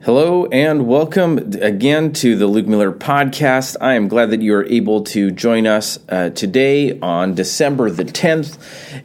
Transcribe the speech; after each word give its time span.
Hello 0.00 0.46
and 0.46 0.86
welcome 0.86 1.38
again 1.60 2.12
to 2.12 2.36
the 2.36 2.46
Luke 2.46 2.68
Miller 2.68 2.92
podcast. 2.92 3.76
I 3.80 3.94
am 3.94 4.06
glad 4.06 4.30
that 4.30 4.40
you 4.40 4.54
are 4.54 4.64
able 4.66 5.02
to 5.02 5.32
join 5.32 5.66
us 5.66 5.98
uh, 6.08 6.30
today 6.30 6.96
on 7.00 7.34
December 7.34 7.90
the 7.90 8.04
10th 8.04 8.58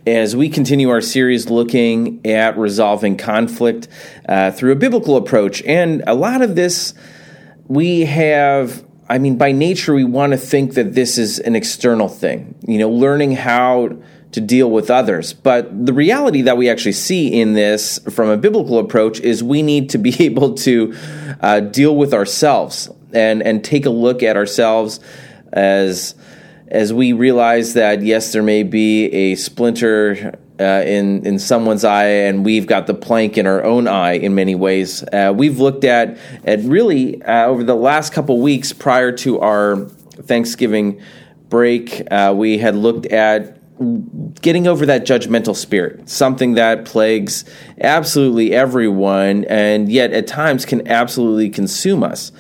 as 0.06 0.36
we 0.36 0.50
continue 0.50 0.92
our 0.92 1.02
series 1.02 1.50
looking 1.50 2.24
at 2.28 2.60
resolving 2.60 3.18
conflict 3.18 3.88
uh, 4.30 4.52
through 4.52 4.74
a 4.74 4.76
biblical 4.76 5.18
approach. 5.18 5.64
And 5.64 6.04
a 6.06 6.14
lot 6.14 6.44
of 6.44 6.56
this 6.56 6.94
we 7.68 8.02
have, 8.02 8.86
I 9.10 9.18
mean, 9.18 9.40
by 9.40 9.52
nature, 9.52 9.96
we 9.96 10.04
want 10.04 10.34
to 10.34 10.38
think 10.38 10.76
that 10.76 10.94
this 10.94 11.18
is 11.18 11.40
an 11.40 11.56
external 11.56 12.08
thing, 12.08 12.54
you 12.68 12.78
know, 12.78 12.92
learning 12.92 13.32
how 13.32 13.98
to 14.34 14.42
deal 14.42 14.70
with 14.70 14.92
others. 14.92 15.34
But 15.34 15.86
the 15.86 15.94
reality 15.94 16.42
that 16.44 16.58
we 16.58 16.70
actually 16.70 16.94
see 16.94 17.40
in 17.40 17.54
this 17.54 18.00
from 18.10 18.30
a 18.30 18.38
biblical 18.38 18.80
approach 18.80 19.20
is 19.20 19.44
we 19.44 19.62
need 19.62 19.90
to 19.92 19.98
be 19.98 20.16
able 20.24 20.56
to 20.56 20.94
uh, 21.42 21.62
deal 21.62 21.96
with 21.96 22.14
ourselves 22.14 22.90
and, 23.14 23.42
and 23.42 23.64
take 23.64 23.86
a 23.86 23.90
look 23.90 24.22
at 24.24 24.36
ourselves 24.36 25.00
as 25.52 26.16
as 26.68 26.92
we 26.92 27.14
realize 27.14 27.76
that 27.76 28.02
yes, 28.02 28.32
there 28.32 28.42
may 28.42 28.64
be 28.64 29.06
a 29.06 29.36
splinter 29.36 30.40
uh, 30.60 30.64
in 30.64 31.24
in 31.26 31.38
someone's 31.38 31.84
eye, 31.84 32.08
and 32.08 32.44
we've 32.44 32.66
got 32.66 32.88
the 32.88 32.96
plank 32.96 33.38
in 33.38 33.46
our 33.46 33.64
own 33.64 33.88
eye 33.88 34.14
in 34.14 34.34
many 34.34 34.56
ways. 34.56 35.04
Uh, 35.04 35.32
we've 35.36 35.60
looked 35.60 35.84
at 35.84 36.18
at 36.46 36.62
really 36.62 37.22
uh, 37.24 37.46
over 37.46 37.64
the 37.64 37.76
last 37.76 38.12
couple 38.12 38.42
weeks 38.42 38.74
prior 38.74 39.12
to 39.12 39.40
our 39.40 39.86
Thanksgiving 40.24 41.00
break, 41.50 42.02
uh, 42.10 42.34
we 42.36 42.58
had 42.58 42.76
looked 42.76 43.06
at 43.08 43.60
getting 44.42 44.68
over 44.68 44.86
that 44.86 45.06
judgmental 45.06 45.56
spirit, 45.56 46.10
something 46.10 46.54
that 46.54 46.86
plagues 46.86 47.46
absolutely 47.82 48.54
everyone, 48.54 49.46
and 49.46 49.92
yet 49.92 50.12
at 50.14 50.28
times 50.28 50.66
can 50.66 50.88
absolutely 50.88 51.50
consume 51.50 52.04
us. 52.04 52.32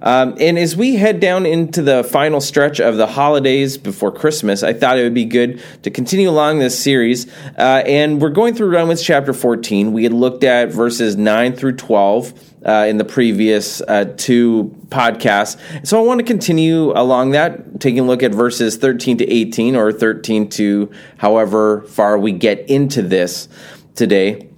Um, 0.00 0.36
and 0.38 0.58
as 0.58 0.76
we 0.76 0.94
head 0.94 1.20
down 1.20 1.44
into 1.44 1.82
the 1.82 2.04
final 2.04 2.40
stretch 2.40 2.80
of 2.80 2.96
the 2.96 3.06
holidays 3.06 3.76
before 3.76 4.12
Christmas, 4.12 4.62
I 4.62 4.72
thought 4.72 4.98
it 4.98 5.02
would 5.02 5.14
be 5.14 5.24
good 5.24 5.60
to 5.82 5.90
continue 5.90 6.30
along 6.30 6.60
this 6.60 6.78
series. 6.78 7.26
Uh, 7.58 7.82
and 7.84 8.20
we're 8.20 8.30
going 8.30 8.54
through 8.54 8.70
Romans 8.70 9.02
chapter 9.02 9.32
14. 9.32 9.92
We 9.92 10.04
had 10.04 10.12
looked 10.12 10.44
at 10.44 10.70
verses 10.70 11.16
9 11.16 11.56
through 11.56 11.76
12 11.76 12.47
uh, 12.64 12.86
in 12.88 12.98
the 12.98 13.04
previous 13.04 13.80
uh, 13.82 14.12
two 14.16 14.74
podcasts. 14.88 15.86
So 15.86 15.98
I 15.98 16.06
want 16.06 16.20
to 16.20 16.24
continue 16.24 16.90
along 16.92 17.30
that, 17.32 17.80
taking 17.80 18.00
a 18.00 18.04
look 18.04 18.22
at 18.22 18.32
verses 18.32 18.76
13 18.76 19.18
to 19.18 19.30
18 19.30 19.76
or 19.76 19.92
13 19.92 20.48
to 20.50 20.90
however 21.18 21.82
far 21.82 22.18
we 22.18 22.32
get 22.32 22.68
into 22.68 23.02
this 23.02 23.48
today. 23.94 24.48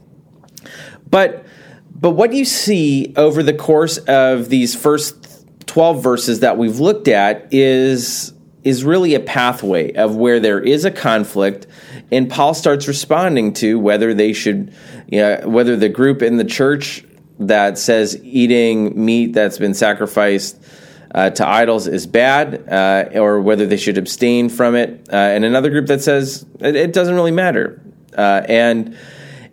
But 1.08 1.46
but 2.00 2.12
what 2.12 2.32
you 2.32 2.46
see 2.46 3.12
over 3.16 3.42
the 3.42 3.52
course 3.52 3.98
of 3.98 4.48
these 4.48 4.74
first 4.74 5.46
12 5.66 6.02
verses 6.02 6.40
that 6.40 6.56
we've 6.56 6.78
looked 6.78 7.08
at 7.08 7.52
is 7.52 8.32
is 8.62 8.84
really 8.84 9.14
a 9.14 9.20
pathway 9.20 9.92
of 9.94 10.16
where 10.16 10.40
there 10.40 10.60
is 10.60 10.84
a 10.84 10.90
conflict 10.90 11.66
and 12.10 12.30
Paul 12.30 12.54
starts 12.54 12.88
responding 12.88 13.52
to 13.54 13.78
whether 13.78 14.14
they 14.14 14.32
should 14.32 14.74
you 15.08 15.20
know, 15.20 15.40
whether 15.44 15.76
the 15.76 15.88
group 15.88 16.22
in 16.22 16.36
the 16.36 16.44
church 16.44 17.04
that 17.40 17.78
says 17.78 18.20
eating 18.22 19.04
meat 19.04 19.32
that's 19.32 19.58
been 19.58 19.74
sacrificed 19.74 20.62
uh, 21.14 21.30
to 21.30 21.48
idols 21.48 21.88
is 21.88 22.06
bad, 22.06 22.68
uh, 22.68 23.18
or 23.18 23.40
whether 23.40 23.66
they 23.66 23.76
should 23.76 23.98
abstain 23.98 24.48
from 24.48 24.76
it, 24.76 25.08
uh, 25.12 25.16
and 25.16 25.44
another 25.44 25.70
group 25.70 25.86
that 25.86 26.00
says 26.00 26.46
it, 26.60 26.76
it 26.76 26.92
doesn't 26.92 27.14
really 27.14 27.32
matter. 27.32 27.82
Uh, 28.16 28.42
and 28.48 28.96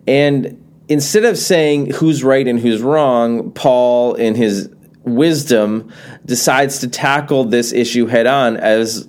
and 0.06 0.64
instead 0.88 1.24
of 1.24 1.36
saying 1.36 1.90
who's 1.92 2.22
right 2.22 2.46
and 2.46 2.60
who's 2.60 2.80
wrong, 2.80 3.50
Paul, 3.52 4.14
in 4.14 4.34
his 4.34 4.70
wisdom, 5.02 5.92
decides 6.24 6.78
to 6.80 6.88
tackle 6.88 7.44
this 7.44 7.72
issue 7.72 8.06
head 8.06 8.26
on 8.26 8.56
as 8.56 9.08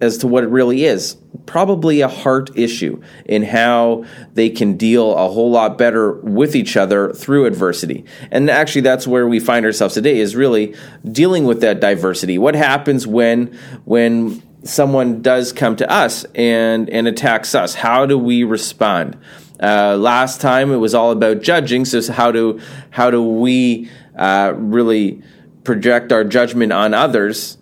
as 0.00 0.18
to 0.18 0.26
what 0.26 0.44
it 0.44 0.48
really 0.48 0.84
is. 0.84 1.16
Probably 1.46 2.00
a 2.00 2.08
heart 2.08 2.50
issue 2.56 3.02
in 3.24 3.42
how 3.42 4.04
they 4.34 4.50
can 4.50 4.76
deal 4.76 5.14
a 5.16 5.28
whole 5.28 5.50
lot 5.50 5.78
better 5.78 6.12
with 6.20 6.54
each 6.54 6.76
other 6.76 7.12
through 7.12 7.46
adversity. 7.46 8.04
And 8.30 8.50
actually, 8.50 8.82
that's 8.82 9.06
where 9.06 9.26
we 9.26 9.40
find 9.40 9.64
ourselves 9.64 9.94
today 9.94 10.18
is 10.18 10.36
really 10.36 10.74
dealing 11.10 11.44
with 11.44 11.60
that 11.62 11.80
diversity. 11.80 12.38
What 12.38 12.54
happens 12.54 13.06
when, 13.06 13.58
when 13.84 14.42
someone 14.62 15.22
does 15.22 15.52
come 15.52 15.76
to 15.76 15.90
us 15.90 16.24
and, 16.34 16.88
and 16.90 17.08
attacks 17.08 17.54
us? 17.54 17.74
How 17.74 18.06
do 18.06 18.18
we 18.18 18.44
respond? 18.44 19.18
Uh, 19.60 19.96
last 19.96 20.40
time 20.40 20.70
it 20.70 20.76
was 20.76 20.94
all 20.94 21.10
about 21.10 21.42
judging. 21.42 21.84
So 21.84 22.12
how 22.12 22.30
do, 22.30 22.60
how 22.90 23.10
do 23.10 23.22
we 23.22 23.90
uh, 24.16 24.52
really 24.56 25.22
project 25.64 26.12
our 26.12 26.24
judgment 26.24 26.72
on 26.72 26.94
others 26.94 27.57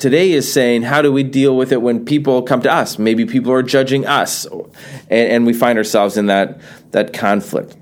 today 0.00 0.32
is 0.32 0.52
saying 0.52 0.82
how 0.82 1.02
do 1.02 1.12
we 1.12 1.22
deal 1.22 1.56
with 1.56 1.70
it 1.70 1.80
when 1.80 2.04
people 2.04 2.42
come 2.42 2.62
to 2.62 2.72
us? 2.72 2.98
Maybe 2.98 3.24
people 3.24 3.52
are 3.52 3.62
judging 3.62 4.06
us 4.06 4.46
and, 4.46 4.66
and 5.10 5.46
we 5.46 5.52
find 5.52 5.78
ourselves 5.78 6.16
in 6.16 6.26
that 6.26 6.60
that 6.90 7.12
conflict. 7.12 7.76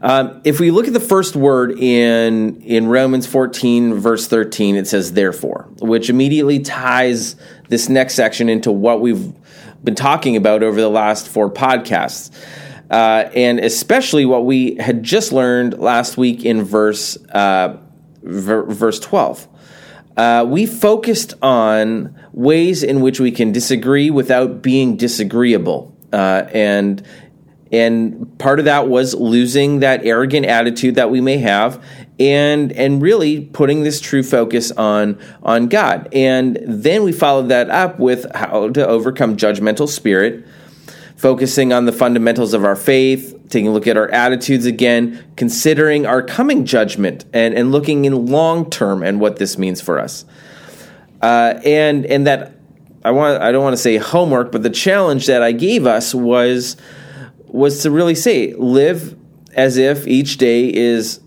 Um, 0.00 0.40
if 0.44 0.58
we 0.58 0.70
look 0.70 0.86
at 0.88 0.94
the 0.94 1.00
first 1.00 1.36
word 1.36 1.78
in 1.78 2.60
in 2.62 2.88
romans 2.88 3.24
14 3.24 3.94
verse 3.94 4.26
13 4.26 4.74
it 4.74 4.88
says 4.88 5.12
therefore 5.12 5.68
which 5.80 6.10
immediately 6.10 6.58
ties 6.58 7.36
this 7.68 7.88
next 7.88 8.14
section 8.14 8.48
into 8.48 8.72
what 8.72 9.00
we've 9.00 9.32
been 9.84 9.94
talking 9.94 10.36
about 10.36 10.62
over 10.62 10.80
the 10.80 10.88
last 10.88 11.28
four 11.28 11.50
podcasts. 11.50 12.30
Uh, 12.90 13.30
and 13.34 13.58
especially 13.58 14.24
what 14.24 14.44
we 14.44 14.74
had 14.76 15.02
just 15.02 15.32
learned 15.32 15.78
last 15.78 16.16
week 16.16 16.44
in 16.44 16.62
verse 16.62 17.16
uh, 17.30 17.78
ver- 18.22 18.64
verse 18.64 19.00
12 19.00 19.48
uh, 20.16 20.44
we 20.46 20.66
focused 20.66 21.34
on 21.42 22.18
ways 22.32 22.82
in 22.82 23.00
which 23.00 23.20
we 23.20 23.30
can 23.30 23.52
disagree 23.52 24.10
without 24.10 24.62
being 24.62 24.96
disagreeable, 24.96 25.96
uh, 26.12 26.44
and 26.52 27.06
and 27.70 28.38
part 28.38 28.58
of 28.58 28.66
that 28.66 28.88
was 28.88 29.14
losing 29.14 29.80
that 29.80 30.04
arrogant 30.04 30.44
attitude 30.44 30.96
that 30.96 31.10
we 31.10 31.20
may 31.22 31.38
have, 31.38 31.82
and 32.20 32.72
and 32.72 33.00
really 33.00 33.46
putting 33.46 33.82
this 33.82 34.00
true 34.00 34.22
focus 34.22 34.70
on 34.72 35.18
on 35.42 35.68
God. 35.68 36.08
And 36.12 36.58
then 36.62 37.04
we 37.04 37.12
followed 37.12 37.48
that 37.48 37.70
up 37.70 37.98
with 37.98 38.26
how 38.34 38.68
to 38.70 38.86
overcome 38.86 39.36
judgmental 39.36 39.88
spirit 39.88 40.44
focusing 41.22 41.72
on 41.72 41.84
the 41.84 41.92
fundamentals 41.92 42.52
of 42.52 42.64
our 42.64 42.74
faith, 42.74 43.38
taking 43.48 43.68
a 43.68 43.70
look 43.70 43.86
at 43.86 43.96
our 43.96 44.10
attitudes 44.10 44.66
again, 44.66 45.24
considering 45.36 46.04
our 46.04 46.20
coming 46.20 46.64
judgment, 46.64 47.24
and, 47.32 47.54
and 47.54 47.70
looking 47.70 48.04
in 48.04 48.26
long 48.26 48.68
term 48.68 49.04
and 49.04 49.20
what 49.20 49.36
this 49.36 49.56
means 49.56 49.80
for 49.80 50.00
us. 50.00 50.24
Uh, 51.22 51.60
and 51.64 52.04
and 52.06 52.26
that 52.26 52.56
I 53.04 53.12
want 53.12 53.40
I 53.40 53.52
don't 53.52 53.62
want 53.62 53.74
to 53.74 53.80
say 53.80 53.98
homework, 53.98 54.50
but 54.50 54.64
the 54.64 54.70
challenge 54.70 55.26
that 55.26 55.44
I 55.44 55.52
gave 55.52 55.86
us 55.86 56.12
was 56.12 56.76
was 57.46 57.82
to 57.84 57.92
really 57.92 58.16
say 58.16 58.54
live 58.54 59.16
as 59.54 59.76
if 59.76 60.08
each 60.08 60.38
day 60.38 60.74
is 60.74 61.20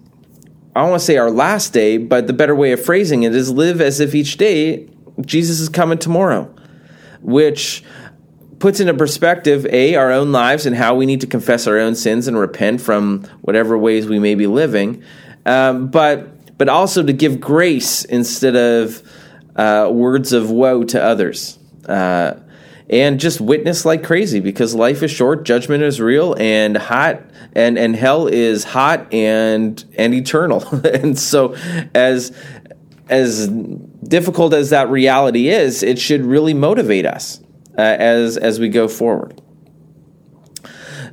I 0.76 0.82
don't 0.82 0.90
want 0.90 1.00
to 1.00 1.06
say 1.06 1.16
our 1.16 1.32
last 1.32 1.72
day, 1.72 1.98
but 1.98 2.28
the 2.28 2.34
better 2.34 2.54
way 2.54 2.74
of 2.74 2.84
phrasing 2.84 3.24
it 3.24 3.34
is 3.34 3.50
live 3.50 3.80
as 3.80 4.02
if 4.02 4.14
each 4.14 4.36
day 4.36 4.90
Jesus 5.22 5.62
is 5.62 5.70
coming 5.70 6.00
tomorrow, 6.00 6.54
which 7.22 7.82
puts 8.60 8.80
into 8.80 8.94
perspective 8.94 9.66
a 9.68 9.96
our 9.96 10.12
own 10.12 10.32
lives 10.32 10.66
and 10.66 10.76
how 10.76 10.96
we 10.96 11.06
need 11.06 11.22
to 11.22 11.28
confess 11.28 11.68
our 11.68 11.78
own 11.78 11.96
sins 11.96 12.28
and 12.28 12.38
repent 12.38 12.82
from 12.82 13.24
whatever 13.42 13.78
ways 13.78 14.08
we 14.08 14.20
may 14.20 14.36
be 14.36 14.48
living, 14.48 15.04
um, 15.46 15.88
but 15.88 16.58
but 16.58 16.70
also 16.70 17.04
to 17.04 17.14
give 17.14 17.40
grace 17.40 18.06
instead 18.06 18.56
of 18.56 19.04
uh, 19.56 19.90
words 19.92 20.34
of 20.34 20.52
woe 20.52 20.84
to 20.84 21.02
others. 21.02 21.60
Uh, 21.88 22.40
and 22.88 23.20
just 23.20 23.42
witness 23.42 23.84
like 23.84 24.04
crazy 24.04 24.40
because 24.40 24.76
life 24.76 25.02
is 25.02 25.10
short, 25.10 25.44
judgment 25.44 25.82
is 25.82 26.00
real, 26.00 26.36
and 26.40 26.78
hot, 26.78 27.24
and 27.54 27.80
and 27.80 27.96
hell 27.96 28.28
is 28.28 28.64
hot 28.64 29.12
and 29.12 29.84
and 29.98 30.14
eternal. 30.14 30.64
and 30.86 31.18
so, 31.18 31.56
as 31.96 32.32
as 33.10 33.48
difficult 33.48 34.54
as 34.54 34.70
that 34.70 34.90
reality 34.90 35.50
is, 35.50 35.82
it 35.82 35.98
should 35.98 36.22
really 36.22 36.54
motivate 36.54 37.06
us 37.06 37.40
uh, 37.78 37.82
as 37.82 38.38
as 38.38 38.60
we 38.60 38.70
go 38.70 38.88
forward. 38.88 39.42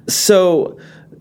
So 0.09 0.79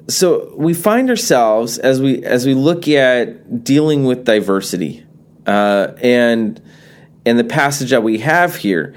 so 0.08 0.54
we 0.56 0.74
find 0.74 1.10
ourselves 1.10 1.78
as 1.78 2.02
we 2.02 2.24
as 2.24 2.46
we 2.46 2.54
look 2.54 2.88
at 2.88 3.64
dealing 3.64 4.06
with 4.06 4.26
diversity 4.26 5.06
uh, 5.46 5.94
and 6.02 6.62
and 7.26 7.40
the 7.40 7.44
passage 7.44 7.92
that 7.92 8.04
we 8.04 8.20
have 8.20 8.56
here. 8.56 8.94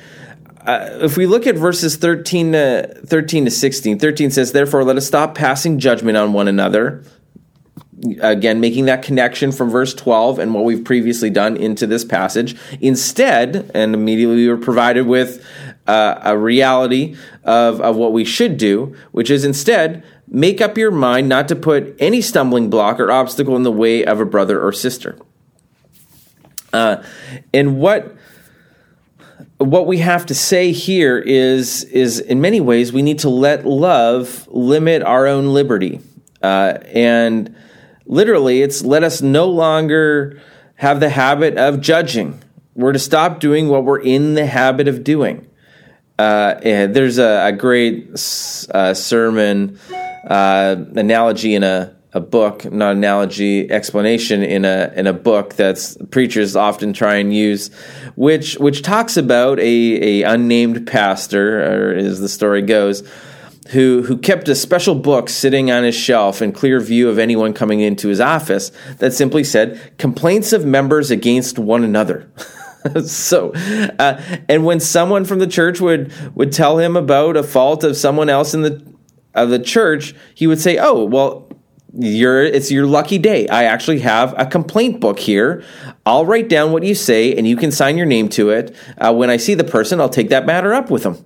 Uh, 0.61 0.99
if 1.02 1.17
we 1.19 1.26
look 1.26 1.46
at 1.46 1.56
verses 1.56 1.96
13 1.96 2.52
to 2.52 3.00
13 3.05 3.44
to 3.44 3.50
16 3.50 3.99
13 3.99 4.31
says 4.31 4.52
therefore 4.52 4.82
let 4.82 4.97
us 4.97 5.06
stop 5.06 5.35
passing 5.35 5.79
judgment 5.79 6.17
on 6.17 6.32
one 6.32 6.49
another 6.49 7.05
again 8.23 8.61
making 8.61 8.87
that 8.87 9.02
connection 9.02 9.52
from 9.52 9.69
verse 9.69 9.93
12 9.93 10.38
and 10.38 10.55
what 10.55 10.64
we've 10.64 10.82
previously 10.82 11.29
done 11.29 11.58
into 11.58 11.87
this 11.87 12.02
passage 12.02 12.56
instead 12.81 13.70
and 13.75 13.93
immediately 13.93 14.37
we 14.37 14.49
were 14.49 14.56
provided 14.56 15.06
with 15.06 15.44
uh, 15.86 16.20
a 16.22 16.36
reality 16.36 17.16
of, 17.42 17.81
of 17.81 17.96
what 17.96 18.12
we 18.12 18.25
should 18.25 18.56
do, 18.56 18.94
which 19.12 19.31
is 19.31 19.44
instead 19.44 20.02
make 20.26 20.60
up 20.60 20.78
your 20.78 20.90
mind 20.90 21.28
not 21.28 21.48
to 21.48 21.56
put 21.56 21.94
any 21.98 22.20
stumbling 22.20 22.70
block 22.70 22.98
or 22.98 23.10
obstacle 23.10 23.56
in 23.56 23.62
the 23.62 23.72
way 23.72 24.04
of 24.04 24.20
a 24.20 24.25
brother 24.25 24.62
or 24.62 24.72
sister. 24.72 25.19
Uh, 26.72 27.02
and 27.52 27.78
what 27.78 28.16
what 29.58 29.86
we 29.86 29.98
have 29.98 30.26
to 30.26 30.34
say 30.34 30.72
here 30.72 31.19
is 31.19 31.84
is 31.84 32.19
in 32.19 32.40
many 32.40 32.60
ways 32.60 32.92
we 32.92 33.02
need 33.02 33.20
to 33.20 33.28
let 33.28 33.64
love 33.64 34.48
limit 34.50 35.02
our 35.02 35.26
own 35.26 35.46
liberty, 35.54 36.00
uh, 36.42 36.78
and 36.87 37.54
literally 38.06 38.62
it's 38.62 38.82
let 38.82 39.04
us 39.04 39.22
no 39.22 39.46
longer 39.48 40.42
have 40.76 40.98
the 40.98 41.10
habit 41.10 41.56
of 41.56 41.80
judging. 41.80 42.42
We're 42.75 42.92
to 42.92 42.98
stop 42.98 43.38
doing 43.38 43.69
what 43.69 43.84
we're 43.84 44.00
in 44.00 44.34
the 44.34 44.46
habit 44.46 44.88
of 44.88 45.04
doing. 45.04 45.48
Uh, 46.19 46.55
there's 46.61 47.19
a, 47.19 47.46
a 47.46 47.52
great 47.52 48.11
uh, 48.72 48.94
sermon 48.94 49.78
uh, 50.28 50.76
analogy 50.94 51.55
in 51.55 51.64
a 51.64 51.94
a 52.14 52.20
book, 52.20 52.70
not 52.70 52.94
analogy, 52.94 53.69
explanation 53.69 54.44
in 54.44 54.64
a 54.64 54.93
in 54.94 55.08
a 55.08 55.12
book 55.12 55.55
that's 55.55 55.96
preachers 56.12 56.55
often 56.55 56.93
try 56.93 57.16
and 57.16 57.34
use, 57.34 57.75
which 58.14 58.55
which 58.58 58.82
talks 58.82 59.16
about 59.16 59.58
a, 59.58 60.22
a 60.22 60.22
unnamed 60.22 60.87
pastor, 60.87 61.61
or 61.61 61.94
as 61.94 62.20
the 62.20 62.28
story 62.28 62.62
goes, 62.62 63.02
who 63.70 64.02
who 64.02 64.16
kept 64.16 64.49
a 64.49 64.55
special 64.55 64.94
book 64.94 65.28
sitting 65.28 65.72
on 65.72 65.82
his 65.82 65.96
shelf 65.96 66.40
in 66.40 66.52
clear 66.52 66.78
view 66.78 67.08
of 67.08 67.19
anyone 67.19 67.52
coming 67.52 67.81
into 67.81 68.06
his 68.06 68.20
office 68.20 68.70
that 68.99 69.12
simply 69.12 69.43
said 69.43 69.99
complaints 69.99 70.52
of 70.52 70.64
members 70.64 71.11
against 71.11 71.58
one 71.58 71.82
another. 71.82 72.31
so 73.06 73.52
uh, 73.98 74.20
and 74.48 74.64
when 74.64 74.81
someone 74.81 75.25
from 75.25 75.38
the 75.38 75.46
church 75.46 75.81
would 75.81 76.12
would 76.34 76.52
tell 76.52 76.78
him 76.78 76.96
about 76.96 77.36
a 77.36 77.42
fault 77.42 77.84
of 77.84 77.96
someone 77.96 78.28
else 78.28 78.54
in 78.54 78.62
the 78.62 78.94
of 79.34 79.50
the 79.50 79.58
church, 79.58 80.14
he 80.34 80.46
would 80.46 80.60
say, 80.60 80.78
"Oh, 80.78 81.04
well, 81.04 81.48
you're 81.96 82.42
it's 82.42 82.70
your 82.70 82.86
lucky 82.86 83.19
day. 83.19 83.48
I 83.48 83.64
actually 83.64 84.00
have 84.00 84.34
a 84.36 84.46
complaint 84.46 85.00
book 85.00 85.19
here. 85.19 85.64
I'll 86.04 86.26
write 86.26 86.48
down 86.48 86.72
what 86.72 86.82
you 86.82 86.94
say, 86.94 87.34
and 87.34 87.46
you 87.46 87.56
can 87.56 87.70
sign 87.70 87.96
your 87.96 88.06
name 88.06 88.28
to 88.31 88.50
it. 88.50 88.76
Uh, 88.98 89.14
when 89.14 89.30
I 89.30 89.37
see 89.37 89.54
the 89.54 89.64
person, 89.64 90.00
I'll 90.00 90.08
take 90.08 90.28
that 90.28 90.44
matter 90.44 90.75
up 90.75 90.90
with 90.90 91.04
them. 91.04 91.25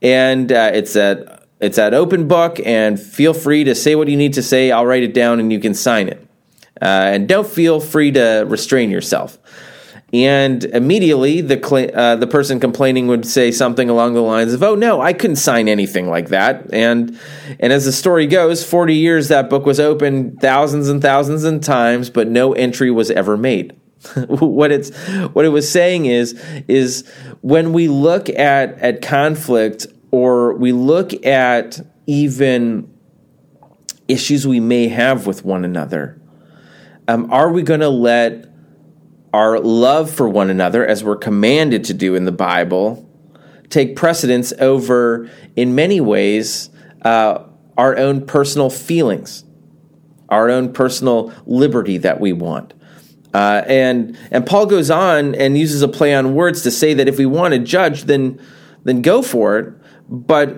And 0.00 0.50
uh, 0.50 0.72
it's 0.74 0.96
at 0.96 1.46
it's 1.60 1.78
at 1.78 1.94
open 1.94 2.26
book, 2.26 2.58
and 2.64 3.00
feel 3.00 3.34
free 3.34 3.64
to 3.64 3.74
say 3.74 3.94
what 3.94 4.08
you 4.08 4.16
need 4.16 4.32
to 4.34 4.42
say. 4.42 4.72
I'll 4.72 4.86
write 4.86 5.04
it 5.04 5.14
down, 5.14 5.38
and 5.38 5.52
you 5.52 5.60
can 5.60 5.74
sign 5.74 6.08
it. 6.08 6.26
Uh, 6.80 7.14
and 7.14 7.28
don't 7.28 7.46
feel 7.46 7.78
free 7.78 8.10
to 8.10 8.44
restrain 8.48 8.90
yourself 8.90 9.38
and 10.12 10.64
immediately 10.64 11.40
the 11.40 11.96
uh, 11.96 12.16
the 12.16 12.26
person 12.26 12.60
complaining 12.60 13.06
would 13.06 13.24
say 13.24 13.50
something 13.50 13.88
along 13.88 14.12
the 14.12 14.20
lines 14.20 14.52
of, 14.52 14.62
"Oh 14.62 14.74
no, 14.74 15.00
I 15.00 15.14
couldn't 15.14 15.36
sign 15.36 15.68
anything 15.68 16.08
like 16.08 16.28
that." 16.28 16.72
And 16.72 17.18
and 17.58 17.72
as 17.72 17.86
the 17.86 17.92
story 17.92 18.26
goes, 18.26 18.64
forty 18.64 18.96
years 18.96 19.28
that 19.28 19.48
book 19.48 19.64
was 19.64 19.80
opened 19.80 20.40
thousands 20.40 20.88
and 20.90 21.00
thousands 21.00 21.44
of 21.44 21.60
times, 21.62 22.10
but 22.10 22.28
no 22.28 22.52
entry 22.52 22.90
was 22.90 23.10
ever 23.10 23.38
made. 23.38 23.74
what 24.26 24.70
it's 24.70 24.94
what 25.28 25.44
it 25.46 25.50
was 25.50 25.70
saying 25.70 26.06
is 26.06 26.34
is 26.68 27.08
when 27.40 27.72
we 27.72 27.88
look 27.88 28.28
at 28.28 28.78
at 28.80 29.00
conflict 29.00 29.86
or 30.10 30.54
we 30.54 30.72
look 30.72 31.24
at 31.24 31.80
even 32.06 32.92
issues 34.08 34.46
we 34.46 34.60
may 34.60 34.88
have 34.88 35.26
with 35.26 35.42
one 35.42 35.64
another, 35.64 36.20
um, 37.08 37.32
are 37.32 37.50
we 37.50 37.62
going 37.62 37.80
to 37.80 37.88
let 37.88 38.51
our 39.32 39.58
love 39.58 40.10
for 40.10 40.28
one 40.28 40.50
another, 40.50 40.86
as 40.86 41.02
we're 41.02 41.16
commanded 41.16 41.84
to 41.84 41.94
do 41.94 42.14
in 42.14 42.24
the 42.24 42.32
Bible, 42.32 43.08
take 43.70 43.96
precedence 43.96 44.52
over, 44.58 45.30
in 45.56 45.74
many 45.74 46.00
ways, 46.00 46.70
uh, 47.02 47.44
our 47.78 47.96
own 47.96 48.26
personal 48.26 48.68
feelings, 48.68 49.44
our 50.28 50.50
own 50.50 50.72
personal 50.72 51.32
liberty 51.46 51.98
that 51.98 52.20
we 52.20 52.32
want. 52.32 52.74
Uh, 53.34 53.62
and 53.66 54.18
and 54.30 54.44
Paul 54.44 54.66
goes 54.66 54.90
on 54.90 55.34
and 55.34 55.56
uses 55.56 55.80
a 55.80 55.88
play 55.88 56.14
on 56.14 56.34
words 56.34 56.62
to 56.64 56.70
say 56.70 56.92
that 56.92 57.08
if 57.08 57.16
we 57.16 57.24
want 57.24 57.54
to 57.54 57.58
judge, 57.58 58.02
then 58.04 58.38
then 58.84 59.00
go 59.00 59.22
for 59.22 59.58
it. 59.58 59.74
But 60.10 60.54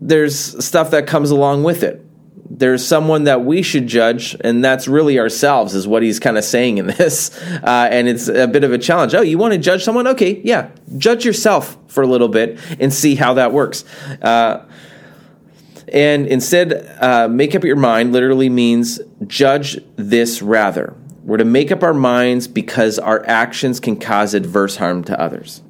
there's 0.00 0.64
stuff 0.64 0.92
that 0.92 1.08
comes 1.08 1.32
along 1.32 1.64
with 1.64 1.82
it 1.82 2.05
there's 2.50 2.86
someone 2.86 3.24
that 3.24 3.44
we 3.44 3.62
should 3.62 3.86
judge, 3.86 4.36
and 4.40 4.64
that's 4.64 4.88
really 4.88 5.18
ourselves, 5.18 5.74
is 5.74 5.86
what 5.86 6.02
he's 6.02 6.18
kind 6.20 6.38
of 6.38 6.44
saying 6.44 6.78
in 6.78 6.86
this. 6.98 7.36
Uh, 7.42 7.88
and 7.90 8.08
it's 8.08 8.28
a 8.28 8.46
bit 8.46 8.64
of 8.64 8.72
a 8.72 8.78
challenge. 8.78 9.14
Oh, 9.14 9.22
you 9.22 9.38
want 9.38 9.52
to 9.52 9.58
judge 9.58 9.84
someone? 9.84 10.06
Okay, 10.06 10.40
yeah, 10.44 10.70
judge 10.96 11.24
yourself 11.24 11.76
for 11.88 12.02
a 12.02 12.06
little 12.06 12.28
bit 12.28 12.58
and 12.80 12.92
see 12.92 13.14
how 13.14 13.34
that 13.34 13.52
works. 13.52 13.84
Uh, 14.22 14.64
and 15.92 16.26
instead, 16.26 16.72
uh, 17.00 17.28
make 17.28 17.54
up 17.54 17.64
your 17.64 17.76
mind 17.76 18.12
literally 18.12 18.48
means 18.48 19.00
judge 19.26 19.78
this 19.96 20.42
rather. 20.42 20.96
We're 21.22 21.38
to 21.38 21.44
make 21.44 21.72
up 21.72 21.82
our 21.82 21.94
minds 21.94 22.46
because 22.48 22.98
our 22.98 23.24
actions 23.26 23.80
can 23.80 23.98
cause 23.98 24.34
adverse 24.34 24.76
harm 24.76 25.04
to 25.04 25.20
others. 25.20 25.62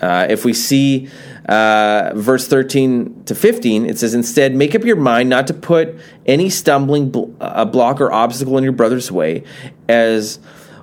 Uh, 0.00 0.26
if 0.28 0.44
we 0.44 0.52
see 0.52 1.08
uh, 1.48 2.12
verse 2.14 2.46
13 2.46 3.24
to 3.24 3.34
15, 3.34 3.86
it 3.86 3.98
says, 3.98 4.14
Instead, 4.14 4.54
make 4.54 4.74
up 4.74 4.84
your 4.84 4.96
mind 4.96 5.28
not 5.28 5.46
to 5.46 5.54
put 5.54 5.96
any 6.26 6.50
stumbling 6.50 7.10
bl- 7.10 7.30
uh, 7.40 7.64
block 7.64 8.00
or 8.00 8.12
obstacle 8.12 8.56
in 8.58 8.64
your 8.64 8.72
brother's 8.72 9.10
way 9.10 9.44
as 9.88 10.38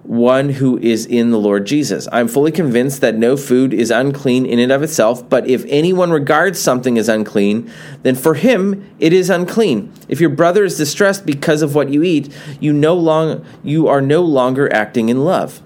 one 0.08 0.50
who 0.50 0.78
is 0.78 1.06
in 1.06 1.32
the 1.32 1.40
Lord 1.40 1.66
Jesus. 1.66 2.08
I'm 2.12 2.28
fully 2.28 2.52
convinced 2.52 3.02
that 3.02 3.16
no 3.16 3.36
food 3.36 3.74
is 3.74 3.90
unclean 3.90 4.46
in 4.46 4.60
and 4.60 4.72
of 4.72 4.84
itself, 4.84 5.28
but 5.28 5.48
if 5.48 5.66
anyone 5.68 6.12
regards 6.12 6.60
something 6.60 6.98
as 6.98 7.10
unclean, 7.10 7.72
then 8.04 8.16
for 8.16 8.36
him 8.36 8.88
it 9.00 9.14
is 9.14 9.30
unclean. 9.30 9.92
If 10.08 10.20
your 10.20 10.30
brother 10.30 10.64
is 10.64 10.78
distressed 10.78 11.26
because 11.26 11.62
of 11.62 11.74
what 11.74 11.90
you 11.90 12.04
eat, 12.04 12.36
you 12.60 12.72
no 12.72 12.96
long 12.96 13.46
you 13.64 13.88
are 13.88 14.02
no 14.02 14.22
longer 14.22 14.72
acting 14.72 15.10
in 15.10 15.24
love. 15.24 15.62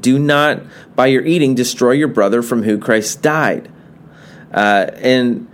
Do 0.00 0.18
not, 0.18 0.62
by 0.94 1.06
your 1.06 1.24
eating, 1.24 1.54
destroy 1.54 1.92
your 1.92 2.08
brother 2.08 2.42
from 2.42 2.62
whom 2.62 2.80
Christ 2.80 3.22
died. 3.22 3.70
Uh, 4.52 4.90
and 4.96 5.48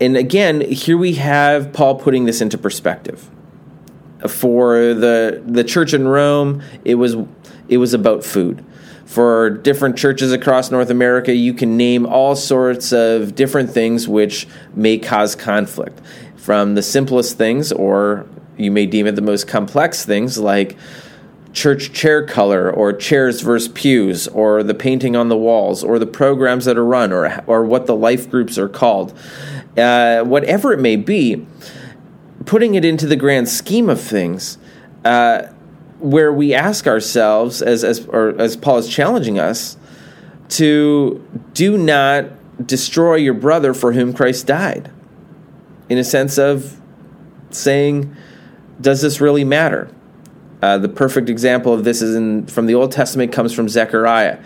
and 0.00 0.16
again, 0.16 0.62
here 0.62 0.96
we 0.96 1.14
have 1.14 1.72
Paul 1.72 1.96
putting 1.96 2.24
this 2.24 2.40
into 2.40 2.56
perspective. 2.56 3.28
For 4.26 4.94
the 4.94 5.42
the 5.44 5.64
church 5.64 5.94
in 5.94 6.08
Rome, 6.08 6.62
it 6.84 6.94
was 6.96 7.16
it 7.68 7.78
was 7.78 7.94
about 7.94 8.24
food. 8.24 8.64
For 9.04 9.50
different 9.50 9.98
churches 9.98 10.32
across 10.32 10.70
North 10.70 10.88
America, 10.88 11.34
you 11.34 11.52
can 11.52 11.76
name 11.76 12.06
all 12.06 12.36
sorts 12.36 12.92
of 12.92 13.34
different 13.34 13.70
things 13.70 14.06
which 14.06 14.46
may 14.74 14.98
cause 14.98 15.34
conflict. 15.34 16.00
From 16.36 16.74
the 16.74 16.82
simplest 16.82 17.36
things, 17.36 17.72
or 17.72 18.26
you 18.56 18.70
may 18.70 18.86
deem 18.86 19.06
it 19.06 19.16
the 19.16 19.22
most 19.22 19.48
complex 19.48 20.04
things, 20.04 20.38
like 20.38 20.76
church 21.52 21.92
chair 21.92 22.24
color 22.24 22.70
or 22.70 22.92
chairs 22.92 23.40
versus 23.40 23.68
pews 23.68 24.28
or 24.28 24.62
the 24.62 24.74
painting 24.74 25.16
on 25.16 25.28
the 25.28 25.36
walls 25.36 25.82
or 25.82 25.98
the 25.98 26.06
programs 26.06 26.64
that 26.64 26.78
are 26.78 26.84
run 26.84 27.12
or, 27.12 27.42
or 27.46 27.64
what 27.64 27.86
the 27.86 27.96
life 27.96 28.30
groups 28.30 28.56
are 28.56 28.68
called. 28.68 29.12
Uh, 29.76 30.22
whatever 30.22 30.72
it 30.72 30.80
may 30.80 30.96
be, 30.96 31.46
putting 32.46 32.74
it 32.74 32.84
into 32.84 33.06
the 33.06 33.16
grand 33.16 33.48
scheme 33.48 33.88
of 33.88 34.00
things, 34.00 34.58
uh, 35.04 35.42
where 35.98 36.32
we 36.32 36.54
ask 36.54 36.86
ourselves, 36.86 37.60
as, 37.62 37.84
as, 37.84 38.06
or 38.06 38.40
as 38.40 38.56
Paul 38.56 38.78
is 38.78 38.88
challenging 38.88 39.38
us, 39.38 39.76
to 40.48 41.24
do 41.54 41.76
not 41.76 42.26
destroy 42.66 43.16
your 43.16 43.34
brother 43.34 43.74
for 43.74 43.92
whom 43.92 44.12
Christ 44.12 44.46
died. 44.46 44.90
In 45.88 45.98
a 45.98 46.04
sense 46.04 46.38
of 46.38 46.80
saying, 47.50 48.16
does 48.80 49.02
this 49.02 49.20
really 49.20 49.44
matter? 49.44 49.90
Uh, 50.62 50.78
the 50.78 50.88
perfect 50.88 51.28
example 51.28 51.72
of 51.72 51.84
this 51.84 52.02
is 52.02 52.14
in, 52.14 52.46
from 52.46 52.66
the 52.66 52.74
Old 52.74 52.92
Testament 52.92 53.32
comes 53.32 53.52
from 53.52 53.68
Zechariah, 53.68 54.38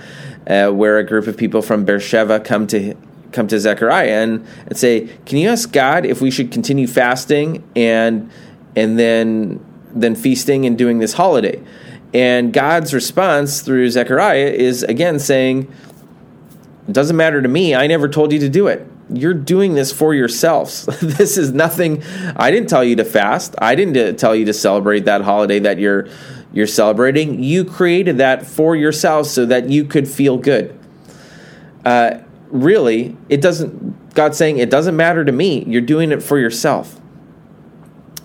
uh, 0.47 0.71
where 0.71 0.99
a 0.99 1.05
group 1.05 1.27
of 1.27 1.37
people 1.37 1.61
from 1.61 1.85
Beersheba 1.85 2.41
come 2.41 2.67
to 2.69 2.95
come 3.33 3.49
to 3.49 3.59
Zechariah 3.59 4.23
and, 4.23 4.47
and 4.67 4.79
say, 4.79 5.09
"Can 5.27 5.39
you 5.39 5.49
ask 5.49 5.73
God 5.73 6.07
if 6.07 6.21
we 6.21 6.31
should 6.31 6.53
continue 6.53 6.87
fasting 6.87 7.65
and 7.75 8.31
and 8.77 8.99
then 8.99 9.65
then 9.93 10.15
feasting 10.15 10.67
and 10.67 10.79
doing 10.79 10.99
this 10.99 11.15
holiday?" 11.15 11.61
And 12.13 12.53
God's 12.53 12.95
response 12.95 13.61
through 13.63 13.91
Zechariah 13.91 14.53
is 14.53 14.85
again 14.85 15.19
saying, 15.19 15.67
"It 16.87 16.93
doesn't 16.93 17.17
matter 17.17 17.43
to 17.43 17.49
me. 17.49 17.75
I 17.75 17.89
never 17.89 18.09
told 18.09 18.33
you 18.33 18.39
to 18.39 18.49
do 18.49 18.69
it." 18.69 18.87
You're 19.13 19.35
doing 19.35 19.75
this 19.75 19.93
for 19.93 20.15
yourselves. 20.15 20.87
this 21.03 21.37
is 21.37 21.53
nothing. 21.53 22.03
I 22.37 22.51
didn't 22.51 22.69
tell 22.69 22.85
you 22.85 22.97
to 22.97 23.05
fast. 23.05 23.55
I 23.59 23.75
didn't 23.75 24.17
tell 24.19 24.35
you 24.35 24.45
to 24.47 24.53
celebrate 24.53 25.05
that 25.05 25.23
holiday 25.23 25.59
that 25.61 25.79
you're 25.79 26.09
you're 26.53 26.67
celebrating. 26.69 27.43
You 27.43 27.65
created 27.65 28.19
that 28.19 28.47
for 28.47 28.77
yourselves 28.77 29.31
so 29.31 29.45
that 29.47 29.69
you 29.69 29.85
could 29.85 30.07
feel 30.07 30.39
good. 30.39 30.79
Uh, 31.85 32.19
really, 32.49 33.17
it 33.29 33.41
doesn't. 33.41 34.15
God's 34.15 34.39
saying 34.39 34.59
it 34.59 34.71
doesn't 34.71 34.97
matter 34.97 35.25
to 35.25 35.33
me. 35.33 35.65
You're 35.65 35.83
doing 35.83 36.13
it 36.13 36.23
for 36.23 36.39
yourself. 36.39 37.01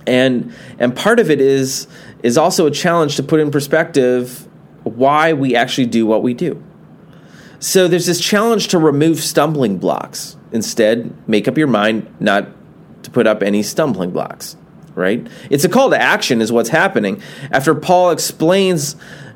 And 0.06 0.54
and 0.78 0.96
part 0.96 1.20
of 1.20 1.30
it 1.30 1.42
is 1.42 1.88
is 2.24 2.38
also 2.38 2.68
a 2.68 2.72
challenge 2.72 3.16
to 3.16 3.24
put 3.24 3.40
in 3.40 3.52
perspective 3.52 4.48
why 4.84 5.34
we 5.34 5.56
actually 5.56 5.88
do 5.88 6.06
what 6.06 6.24
we 6.24 6.34
do. 6.34 6.64
So 7.60 7.88
there's 7.88 8.06
this 8.06 8.20
challenge 8.20 8.70
to 8.70 8.80
remove 8.80 9.20
stumbling 9.20 9.78
blocks 9.78 10.38
Instead, 10.52 11.14
make 11.28 11.48
up 11.48 11.58
your 11.58 11.68
mind 11.68 12.08
not 12.20 12.48
to 13.04 13.12
put 13.12 13.28
up 13.28 13.44
any 13.44 13.62
stumbling 13.62 14.12
blocks, 14.12 14.58
right? 14.96 15.28
It's 15.50 15.64
a 15.64 15.70
call 15.70 15.92
to 15.92 16.02
action, 16.02 16.42
is 16.42 16.52
what's 16.52 16.70
happening. 16.70 17.22
After 17.52 17.76
Paul 17.76 18.12
explains 18.12 18.96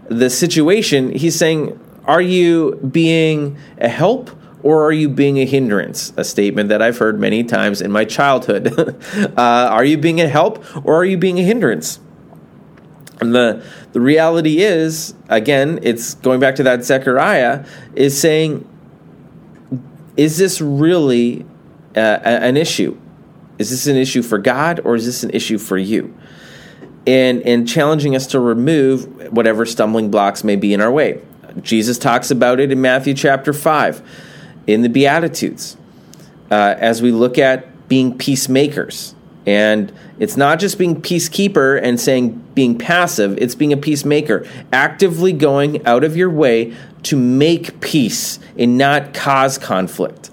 the 0.09 0.29
situation, 0.29 1.11
he's 1.11 1.35
saying, 1.35 1.79
Are 2.05 2.21
you 2.21 2.75
being 2.77 3.57
a 3.77 3.89
help? 3.89 4.31
Or 4.63 4.85
are 4.85 4.93
you 4.93 5.09
being 5.09 5.39
a 5.39 5.45
hindrance? 5.45 6.13
A 6.15 6.23
statement 6.23 6.69
that 6.69 6.81
I've 6.81 6.97
heard 6.97 7.19
many 7.19 7.43
times 7.43 7.81
in 7.81 7.91
my 7.91 8.05
childhood. 8.05 8.73
uh, 9.37 9.41
are 9.41 9.83
you 9.83 9.97
being 9.97 10.21
a 10.21 10.27
help 10.29 10.63
or 10.85 10.95
are 10.95 11.03
you 11.03 11.17
being 11.17 11.37
a 11.37 11.43
hindrance? 11.43 11.99
And 13.23 13.33
the 13.33 13.65
the 13.93 14.01
reality 14.01 14.59
is, 14.59 15.15
again, 15.29 15.79
it's 15.81 16.13
going 16.15 16.39
back 16.39 16.55
to 16.55 16.63
that 16.63 16.83
Zechariah 16.83 17.65
is 17.95 18.19
saying, 18.19 18.67
is 20.15 20.37
this 20.37 20.61
really 20.61 21.45
uh, 21.95 22.19
an 22.23 22.57
issue? 22.57 22.95
Is 23.57 23.69
this 23.69 23.87
an 23.87 23.95
issue 23.95 24.21
for 24.21 24.37
God 24.37 24.81
or 24.83 24.95
is 24.95 25.05
this 25.05 25.23
an 25.23 25.31
issue 25.31 25.57
for 25.57 25.77
you? 25.77 26.15
And 27.07 27.41
and 27.41 27.67
challenging 27.67 28.15
us 28.15 28.27
to 28.27 28.39
remove 28.39 29.31
whatever 29.31 29.65
stumbling 29.65 30.11
blocks 30.11 30.43
may 30.43 30.55
be 30.55 30.73
in 30.73 30.81
our 30.81 30.91
way. 30.91 31.21
Jesus 31.61 31.97
talks 31.97 32.31
about 32.31 32.59
it 32.59 32.71
in 32.71 32.81
Matthew 32.81 33.13
chapter 33.13 33.53
five, 33.53 34.01
in 34.67 34.81
the 34.81 34.89
Beatitudes, 34.89 35.77
uh, 36.49 36.75
as 36.77 37.01
we 37.01 37.11
look 37.11 37.37
at 37.37 37.87
being 37.87 38.17
peacemakers. 38.17 39.15
And 39.45 39.91
it's 40.19 40.37
not 40.37 40.59
just 40.59 40.77
being 40.77 41.01
peacekeeper 41.01 41.81
and 41.81 41.99
saying 41.99 42.43
being 42.53 42.77
passive, 42.77 43.37
it's 43.37 43.55
being 43.55 43.73
a 43.73 43.77
peacemaker, 43.77 44.47
actively 44.71 45.33
going 45.33 45.85
out 45.85 46.03
of 46.03 46.15
your 46.15 46.29
way 46.29 46.73
to 47.03 47.17
make 47.17 47.81
peace 47.81 48.39
and 48.57 48.77
not 48.77 49.13
cause 49.13 49.57
conflict. 49.57 50.29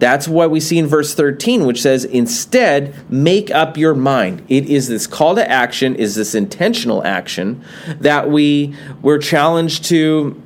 That's 0.00 0.26
what 0.26 0.50
we 0.50 0.58
see 0.58 0.78
in 0.78 0.88
verse 0.88 1.14
13, 1.14 1.64
which 1.64 1.80
says, 1.80 2.04
instead, 2.04 3.08
make 3.08 3.52
up 3.52 3.76
your 3.76 3.94
mind. 3.94 4.44
It 4.48 4.66
is 4.66 4.88
this 4.88 5.06
call 5.06 5.36
to 5.36 5.48
action, 5.48 5.94
is 5.94 6.16
this 6.16 6.34
intentional 6.34 7.04
action 7.04 7.64
that 8.00 8.28
we 8.28 8.74
we're 9.00 9.18
challenged 9.18 9.84
to 9.86 10.42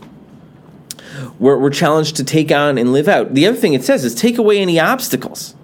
we're, 1.38 1.56
we're 1.56 1.70
challenged 1.70 2.16
to 2.16 2.24
take 2.24 2.52
on 2.52 2.76
and 2.76 2.92
live 2.92 3.08
out. 3.08 3.32
The 3.32 3.46
other 3.46 3.56
thing 3.56 3.72
it 3.72 3.82
says 3.82 4.04
is 4.04 4.14
take 4.14 4.36
away 4.36 4.58
any 4.58 4.78
obstacles 4.78 5.54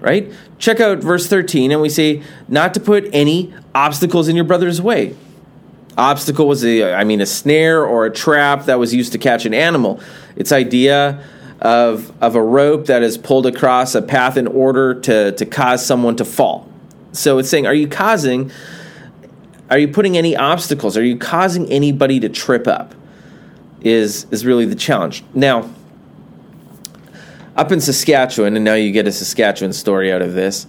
right? 0.00 0.32
Check 0.58 0.80
out 0.80 0.98
verse 0.98 1.26
13, 1.28 1.70
and 1.70 1.80
we 1.80 1.88
say, 1.88 2.22
not 2.48 2.74
to 2.74 2.80
put 2.80 3.08
any 3.12 3.54
obstacles 3.74 4.28
in 4.28 4.34
your 4.34 4.44
brother's 4.44 4.82
way. 4.82 5.16
Obstacle 5.96 6.46
was 6.46 6.64
a, 6.64 6.94
I 6.94 7.04
mean, 7.04 7.20
a 7.20 7.26
snare 7.26 7.84
or 7.84 8.06
a 8.06 8.10
trap 8.10 8.66
that 8.66 8.78
was 8.78 8.92
used 8.94 9.12
to 9.12 9.18
catch 9.18 9.46
an 9.46 9.54
animal. 9.54 10.00
Its 10.36 10.52
idea 10.52 11.24
of, 11.60 12.12
of 12.22 12.34
a 12.34 12.42
rope 12.42 12.86
that 12.86 13.02
is 13.02 13.18
pulled 13.18 13.46
across 13.46 13.94
a 13.94 14.02
path 14.02 14.36
in 14.36 14.46
order 14.46 14.94
to, 15.00 15.32
to 15.32 15.46
cause 15.46 15.84
someone 15.84 16.16
to 16.16 16.24
fall. 16.24 16.68
So 17.12 17.38
it's 17.38 17.48
saying, 17.48 17.66
are 17.66 17.74
you 17.74 17.88
causing, 17.88 18.50
are 19.70 19.78
you 19.78 19.88
putting 19.88 20.16
any 20.16 20.36
obstacles? 20.36 20.96
Are 20.96 21.04
you 21.04 21.16
causing 21.16 21.70
anybody 21.70 22.20
to 22.20 22.28
trip 22.28 22.66
up? 22.66 22.94
Is, 23.80 24.26
is 24.32 24.44
really 24.44 24.64
the 24.64 24.74
challenge. 24.74 25.24
Now, 25.34 25.70
up 27.58 27.72
in 27.72 27.80
Saskatchewan, 27.80 28.54
and 28.54 28.64
now 28.64 28.74
you 28.74 28.92
get 28.92 29.08
a 29.08 29.12
Saskatchewan 29.12 29.72
story 29.72 30.12
out 30.12 30.22
of 30.22 30.32
this. 30.32 30.66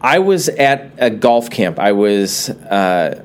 I 0.00 0.18
was 0.18 0.48
at 0.48 0.90
a 0.98 1.08
golf 1.08 1.50
camp. 1.50 1.78
I 1.78 1.92
was 1.92 2.50
uh, 2.50 3.22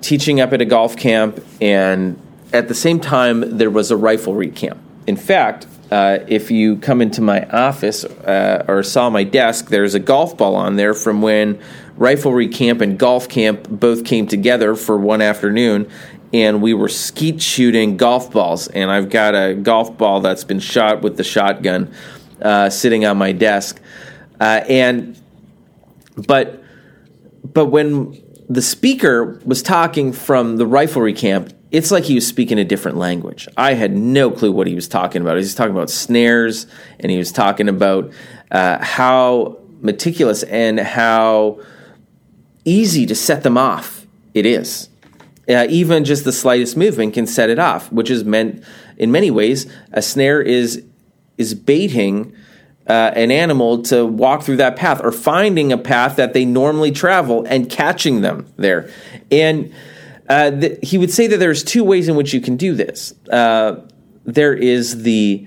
teaching 0.00 0.40
up 0.40 0.52
at 0.52 0.60
a 0.60 0.64
golf 0.64 0.96
camp, 0.96 1.44
and 1.60 2.16
at 2.52 2.68
the 2.68 2.76
same 2.76 3.00
time, 3.00 3.58
there 3.58 3.70
was 3.70 3.90
a 3.90 3.96
riflery 3.96 4.54
camp. 4.54 4.78
In 5.08 5.16
fact, 5.16 5.66
uh, 5.90 6.20
if 6.28 6.48
you 6.52 6.76
come 6.76 7.02
into 7.02 7.20
my 7.20 7.44
office 7.46 8.04
uh, 8.04 8.64
or 8.68 8.84
saw 8.84 9.10
my 9.10 9.24
desk, 9.24 9.68
there's 9.68 9.94
a 9.94 10.00
golf 10.00 10.36
ball 10.36 10.54
on 10.54 10.76
there 10.76 10.94
from 10.94 11.22
when 11.22 11.60
riflery 11.98 12.50
camp 12.54 12.80
and 12.80 12.98
golf 12.98 13.28
camp 13.28 13.68
both 13.68 14.04
came 14.04 14.28
together 14.28 14.76
for 14.76 14.96
one 14.96 15.20
afternoon 15.20 15.90
and 16.32 16.62
we 16.62 16.74
were 16.74 16.88
skeet 16.88 17.42
shooting 17.42 17.96
golf 17.96 18.30
balls. 18.30 18.68
And 18.68 18.90
I've 18.90 19.10
got 19.10 19.34
a 19.34 19.54
golf 19.54 19.96
ball 19.96 20.20
that's 20.20 20.44
been 20.44 20.60
shot 20.60 21.02
with 21.02 21.16
the 21.16 21.24
shotgun 21.24 21.92
uh, 22.40 22.70
sitting 22.70 23.04
on 23.04 23.18
my 23.18 23.32
desk. 23.32 23.80
Uh, 24.40 24.64
and 24.68 25.20
but 26.16 26.62
but 27.44 27.66
when 27.66 28.22
the 28.48 28.62
speaker 28.62 29.40
was 29.44 29.62
talking 29.62 30.12
from 30.12 30.56
the 30.56 30.64
riflery 30.64 31.16
camp, 31.16 31.52
it's 31.70 31.90
like 31.90 32.04
he 32.04 32.14
was 32.14 32.26
speaking 32.26 32.58
a 32.58 32.64
different 32.64 32.98
language. 32.98 33.48
I 33.56 33.74
had 33.74 33.96
no 33.96 34.30
clue 34.30 34.52
what 34.52 34.66
he 34.66 34.74
was 34.74 34.88
talking 34.88 35.22
about. 35.22 35.36
He 35.36 35.40
was 35.40 35.54
talking 35.54 35.72
about 35.72 35.90
snares, 35.90 36.66
and 37.00 37.10
he 37.10 37.18
was 37.18 37.32
talking 37.32 37.68
about 37.68 38.12
uh, 38.50 38.82
how 38.84 39.58
meticulous 39.80 40.42
and 40.44 40.78
how 40.78 41.60
easy 42.64 43.06
to 43.06 43.14
set 43.14 43.42
them 43.42 43.56
off 43.56 44.06
it 44.34 44.46
is. 44.46 44.88
Uh, 45.48 45.66
even 45.68 46.04
just 46.04 46.24
the 46.24 46.32
slightest 46.32 46.76
movement 46.76 47.14
can 47.14 47.26
set 47.26 47.50
it 47.50 47.58
off, 47.58 47.90
which 47.90 48.10
is 48.10 48.22
meant 48.24 48.62
in 48.96 49.10
many 49.10 49.30
ways 49.30 49.66
a 49.92 50.00
snare 50.00 50.40
is 50.40 50.84
is 51.36 51.54
baiting 51.54 52.32
uh, 52.86 53.12
an 53.14 53.30
animal 53.30 53.82
to 53.82 54.06
walk 54.06 54.42
through 54.42 54.56
that 54.56 54.76
path 54.76 55.00
or 55.02 55.12
finding 55.12 55.72
a 55.72 55.78
path 55.78 56.16
that 56.16 56.32
they 56.32 56.44
normally 56.44 56.90
travel 56.90 57.44
and 57.48 57.70
catching 57.70 58.20
them 58.20 58.46
there. 58.56 58.90
And 59.30 59.72
uh, 60.28 60.50
th- 60.50 60.78
he 60.82 60.98
would 60.98 61.10
say 61.10 61.26
that 61.26 61.38
there's 61.38 61.62
two 61.62 61.84
ways 61.84 62.08
in 62.08 62.16
which 62.16 62.32
you 62.32 62.40
can 62.40 62.56
do 62.56 62.74
this. 62.74 63.14
Uh, 63.30 63.86
there 64.24 64.54
is 64.54 65.02
the 65.02 65.46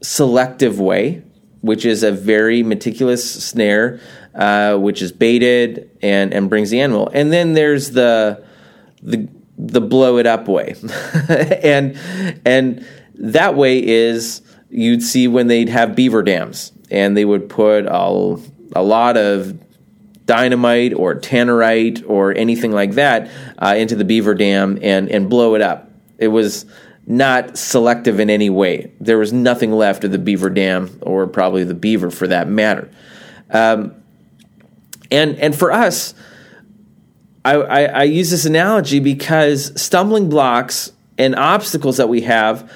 selective 0.00 0.78
way, 0.80 1.22
which 1.60 1.84
is 1.84 2.02
a 2.02 2.12
very 2.12 2.62
meticulous 2.62 3.44
snare, 3.44 4.00
uh, 4.34 4.76
which 4.76 5.02
is 5.02 5.12
baited 5.12 5.90
and, 6.02 6.32
and 6.32 6.48
brings 6.48 6.70
the 6.70 6.80
animal. 6.80 7.10
And 7.12 7.32
then 7.32 7.54
there's 7.54 7.90
the 7.90 8.44
the 9.02 9.28
the 9.56 9.80
blow 9.80 10.18
it 10.18 10.26
up 10.26 10.48
way, 10.48 10.74
and 11.62 11.98
and 12.44 12.86
that 13.14 13.54
way 13.54 13.84
is 13.84 14.42
you'd 14.70 15.02
see 15.02 15.28
when 15.28 15.46
they'd 15.46 15.68
have 15.68 15.96
beaver 15.96 16.22
dams 16.22 16.72
and 16.90 17.16
they 17.16 17.24
would 17.24 17.48
put 17.48 17.86
a, 17.86 18.36
a 18.76 18.82
lot 18.82 19.16
of 19.16 19.58
dynamite 20.26 20.92
or 20.94 21.14
tannerite 21.14 22.04
or 22.08 22.36
anything 22.36 22.72
like 22.72 22.92
that 22.92 23.30
uh, 23.58 23.74
into 23.76 23.96
the 23.96 24.04
beaver 24.04 24.34
dam 24.34 24.78
and, 24.82 25.08
and 25.08 25.30
blow 25.30 25.54
it 25.54 25.62
up. 25.62 25.90
It 26.18 26.28
was 26.28 26.66
not 27.06 27.56
selective 27.56 28.20
in 28.20 28.28
any 28.28 28.50
way. 28.50 28.92
There 29.00 29.18
was 29.18 29.32
nothing 29.32 29.72
left 29.72 30.04
of 30.04 30.12
the 30.12 30.18
beaver 30.18 30.50
dam 30.50 30.98
or 31.00 31.26
probably 31.26 31.64
the 31.64 31.74
beaver 31.74 32.10
for 32.10 32.26
that 32.26 32.48
matter. 32.48 32.90
Um, 33.50 33.94
and, 35.10 35.36
and 35.36 35.56
for 35.56 35.72
us, 35.72 36.12
I, 37.44 37.54
I, 37.54 37.82
I 37.84 38.02
use 38.04 38.30
this 38.30 38.44
analogy 38.44 39.00
because 39.00 39.80
stumbling 39.80 40.28
blocks 40.28 40.92
and 41.16 41.34
obstacles 41.34 41.96
that 41.96 42.08
we 42.08 42.22
have, 42.22 42.70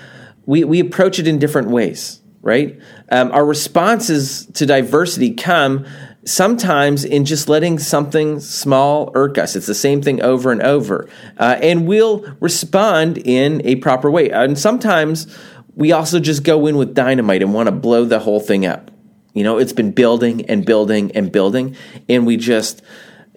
we, 0.46 0.64
we 0.64 0.80
approach 0.80 1.18
it 1.18 1.26
in 1.26 1.38
different 1.38 1.68
ways, 1.68 2.20
right? 2.40 2.80
Um, 3.10 3.30
our 3.32 3.44
responses 3.44 4.46
to 4.54 4.66
diversity 4.66 5.34
come 5.34 5.86
sometimes 6.24 7.04
in 7.04 7.24
just 7.24 7.48
letting 7.48 7.78
something 7.78 8.38
small 8.40 9.10
irk 9.14 9.38
us. 9.38 9.56
It's 9.56 9.66
the 9.66 9.74
same 9.74 10.02
thing 10.02 10.22
over 10.22 10.52
and 10.52 10.62
over. 10.62 11.08
Uh, 11.36 11.58
and 11.60 11.86
we'll 11.86 12.24
respond 12.40 13.18
in 13.18 13.60
a 13.66 13.76
proper 13.76 14.10
way. 14.10 14.30
And 14.30 14.58
sometimes 14.58 15.36
we 15.74 15.92
also 15.92 16.20
just 16.20 16.44
go 16.44 16.66
in 16.66 16.76
with 16.76 16.94
dynamite 16.94 17.42
and 17.42 17.52
want 17.52 17.66
to 17.66 17.72
blow 17.72 18.04
the 18.04 18.20
whole 18.20 18.40
thing 18.40 18.66
up. 18.66 18.90
You 19.34 19.44
know, 19.44 19.58
it's 19.58 19.72
been 19.72 19.92
building 19.92 20.46
and 20.46 20.64
building 20.64 21.10
and 21.12 21.32
building, 21.32 21.74
and 22.08 22.26
we 22.26 22.36
just 22.36 22.82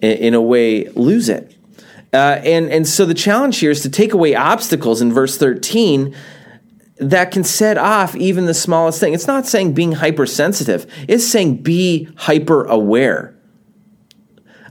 in 0.00 0.34
a 0.34 0.40
way, 0.40 0.88
lose 0.90 1.28
it. 1.28 1.56
Uh, 2.12 2.40
and, 2.44 2.70
and 2.70 2.86
so 2.86 3.04
the 3.04 3.14
challenge 3.14 3.58
here 3.58 3.70
is 3.70 3.82
to 3.82 3.90
take 3.90 4.12
away 4.12 4.34
obstacles 4.34 5.02
in 5.02 5.12
verse 5.12 5.36
13 5.36 6.14
that 6.98 7.30
can 7.30 7.44
set 7.44 7.76
off 7.76 8.16
even 8.16 8.46
the 8.46 8.54
smallest 8.54 9.00
thing. 9.00 9.12
It's 9.12 9.26
not 9.26 9.46
saying 9.46 9.74
being 9.74 9.92
hypersensitive, 9.92 10.86
it's 11.08 11.26
saying 11.26 11.62
be 11.62 12.08
hyper 12.16 12.64
aware 12.64 13.36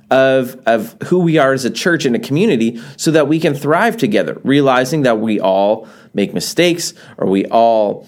of, 0.09 0.59
of 0.65 0.95
who 1.03 1.19
we 1.19 1.37
are 1.37 1.53
as 1.53 1.65
a 1.65 1.69
church 1.69 2.05
and 2.05 2.15
a 2.15 2.19
community 2.19 2.81
so 2.97 3.11
that 3.11 3.27
we 3.27 3.39
can 3.39 3.53
thrive 3.53 3.97
together, 3.97 4.39
realizing 4.43 5.03
that 5.03 5.19
we 5.19 5.39
all 5.39 5.87
make 6.13 6.33
mistakes 6.33 6.93
or 7.17 7.27
we 7.27 7.45
all, 7.45 8.07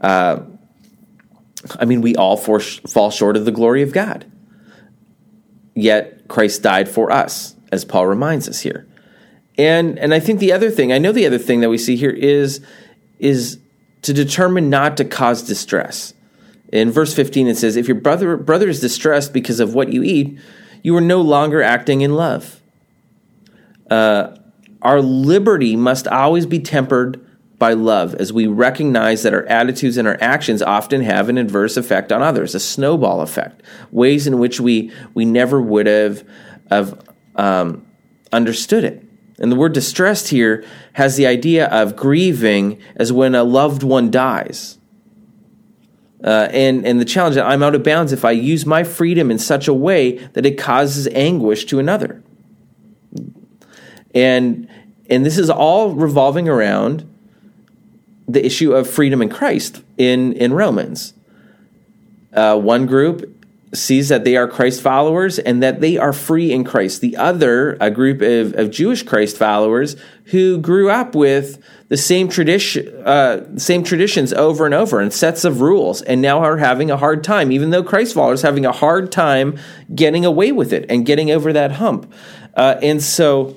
uh, 0.00 0.40
I 1.80 1.84
mean, 1.84 2.00
we 2.00 2.14
all 2.16 2.36
for, 2.36 2.60
fall 2.60 3.10
short 3.10 3.36
of 3.36 3.44
the 3.44 3.52
glory 3.52 3.82
of 3.82 3.92
God. 3.92 4.30
Yet 5.78 6.26
Christ 6.26 6.64
died 6.64 6.88
for 6.88 7.12
us, 7.12 7.54
as 7.70 7.84
Paul 7.84 8.08
reminds 8.08 8.48
us 8.48 8.58
here. 8.58 8.84
And 9.56 9.96
and 9.96 10.12
I 10.12 10.18
think 10.18 10.40
the 10.40 10.52
other 10.52 10.72
thing, 10.72 10.92
I 10.92 10.98
know 10.98 11.12
the 11.12 11.24
other 11.24 11.38
thing 11.38 11.60
that 11.60 11.68
we 11.68 11.78
see 11.78 11.94
here 11.94 12.10
is 12.10 12.60
is 13.20 13.60
to 14.02 14.12
determine 14.12 14.70
not 14.70 14.96
to 14.96 15.04
cause 15.04 15.42
distress. 15.42 16.14
In 16.72 16.90
verse 16.90 17.14
15 17.14 17.46
it 17.46 17.56
says, 17.56 17.76
if 17.76 17.86
your 17.86 17.94
brother 17.94 18.36
brother 18.36 18.68
is 18.68 18.80
distressed 18.80 19.32
because 19.32 19.60
of 19.60 19.72
what 19.72 19.92
you 19.92 20.02
eat, 20.02 20.40
you 20.82 20.96
are 20.96 21.00
no 21.00 21.20
longer 21.20 21.62
acting 21.62 22.00
in 22.00 22.14
love. 22.16 22.60
Uh, 23.88 24.36
our 24.82 25.00
liberty 25.00 25.76
must 25.76 26.08
always 26.08 26.44
be 26.44 26.58
tempered 26.58 27.24
by 27.58 27.72
love 27.72 28.14
as 28.14 28.32
we 28.32 28.46
recognize 28.46 29.24
that 29.24 29.34
our 29.34 29.44
attitudes 29.46 29.96
and 29.96 30.06
our 30.06 30.16
actions 30.20 30.62
often 30.62 31.02
have 31.02 31.28
an 31.28 31.36
adverse 31.36 31.76
effect 31.76 32.12
on 32.12 32.22
others, 32.22 32.54
a 32.54 32.60
snowball 32.60 33.20
effect, 33.20 33.62
ways 33.90 34.26
in 34.26 34.38
which 34.38 34.60
we, 34.60 34.92
we 35.14 35.24
never 35.24 35.60
would 35.60 35.86
have, 35.86 36.24
have 36.70 37.04
um, 37.34 37.84
understood 38.32 38.84
it. 38.84 39.04
And 39.40 39.50
the 39.50 39.56
word 39.56 39.72
distressed 39.72 40.28
here 40.28 40.64
has 40.94 41.16
the 41.16 41.26
idea 41.26 41.66
of 41.66 41.96
grieving 41.96 42.80
as 42.96 43.12
when 43.12 43.34
a 43.34 43.44
loved 43.44 43.82
one 43.82 44.10
dies. 44.10 44.78
Uh, 46.22 46.48
and, 46.50 46.84
and 46.84 47.00
the 47.00 47.04
challenge 47.04 47.36
that 47.36 47.46
I'm 47.46 47.62
out 47.62 47.76
of 47.76 47.84
bounds 47.84 48.12
if 48.12 48.24
I 48.24 48.32
use 48.32 48.66
my 48.66 48.82
freedom 48.82 49.30
in 49.30 49.38
such 49.38 49.68
a 49.68 49.74
way 49.74 50.18
that 50.32 50.44
it 50.44 50.58
causes 50.58 51.06
anguish 51.08 51.64
to 51.66 51.78
another. 51.78 52.22
And, 54.14 54.68
and 55.08 55.24
this 55.24 55.38
is 55.38 55.50
all 55.50 55.94
revolving 55.94 56.48
around 56.48 57.08
the 58.28 58.44
issue 58.44 58.72
of 58.72 58.88
freedom 58.88 59.22
in 59.22 59.28
Christ 59.28 59.82
in, 59.96 60.34
in 60.34 60.52
Romans. 60.52 61.14
Uh, 62.32 62.58
one 62.58 62.86
group 62.86 63.34
sees 63.74 64.08
that 64.08 64.24
they 64.24 64.36
are 64.36 64.48
Christ 64.48 64.80
followers 64.80 65.38
and 65.38 65.62
that 65.62 65.80
they 65.80 65.96
are 65.98 66.12
free 66.12 66.52
in 66.52 66.64
Christ. 66.64 67.00
The 67.00 67.16
other, 67.16 67.76
a 67.80 67.90
group 67.90 68.22
of, 68.22 68.54
of 68.54 68.70
Jewish 68.70 69.02
Christ 69.02 69.36
followers 69.36 69.96
who 70.26 70.58
grew 70.58 70.90
up 70.90 71.14
with 71.14 71.62
the 71.88 71.96
same 71.96 72.28
tradition, 72.28 72.94
uh, 73.06 73.58
same 73.58 73.82
traditions 73.82 74.32
over 74.32 74.64
and 74.66 74.74
over 74.74 75.00
and 75.00 75.12
sets 75.12 75.44
of 75.44 75.60
rules, 75.60 76.02
and 76.02 76.20
now 76.20 76.40
are 76.40 76.58
having 76.58 76.90
a 76.90 76.96
hard 76.96 77.24
time, 77.24 77.50
even 77.50 77.70
though 77.70 77.82
Christ 77.82 78.14
followers 78.14 78.42
having 78.42 78.66
a 78.66 78.72
hard 78.72 79.10
time 79.10 79.58
getting 79.94 80.24
away 80.24 80.52
with 80.52 80.72
it 80.72 80.86
and 80.90 81.06
getting 81.06 81.30
over 81.30 81.52
that 81.52 81.72
hump. 81.72 82.10
Uh, 82.54 82.78
and 82.82 83.02
so, 83.02 83.54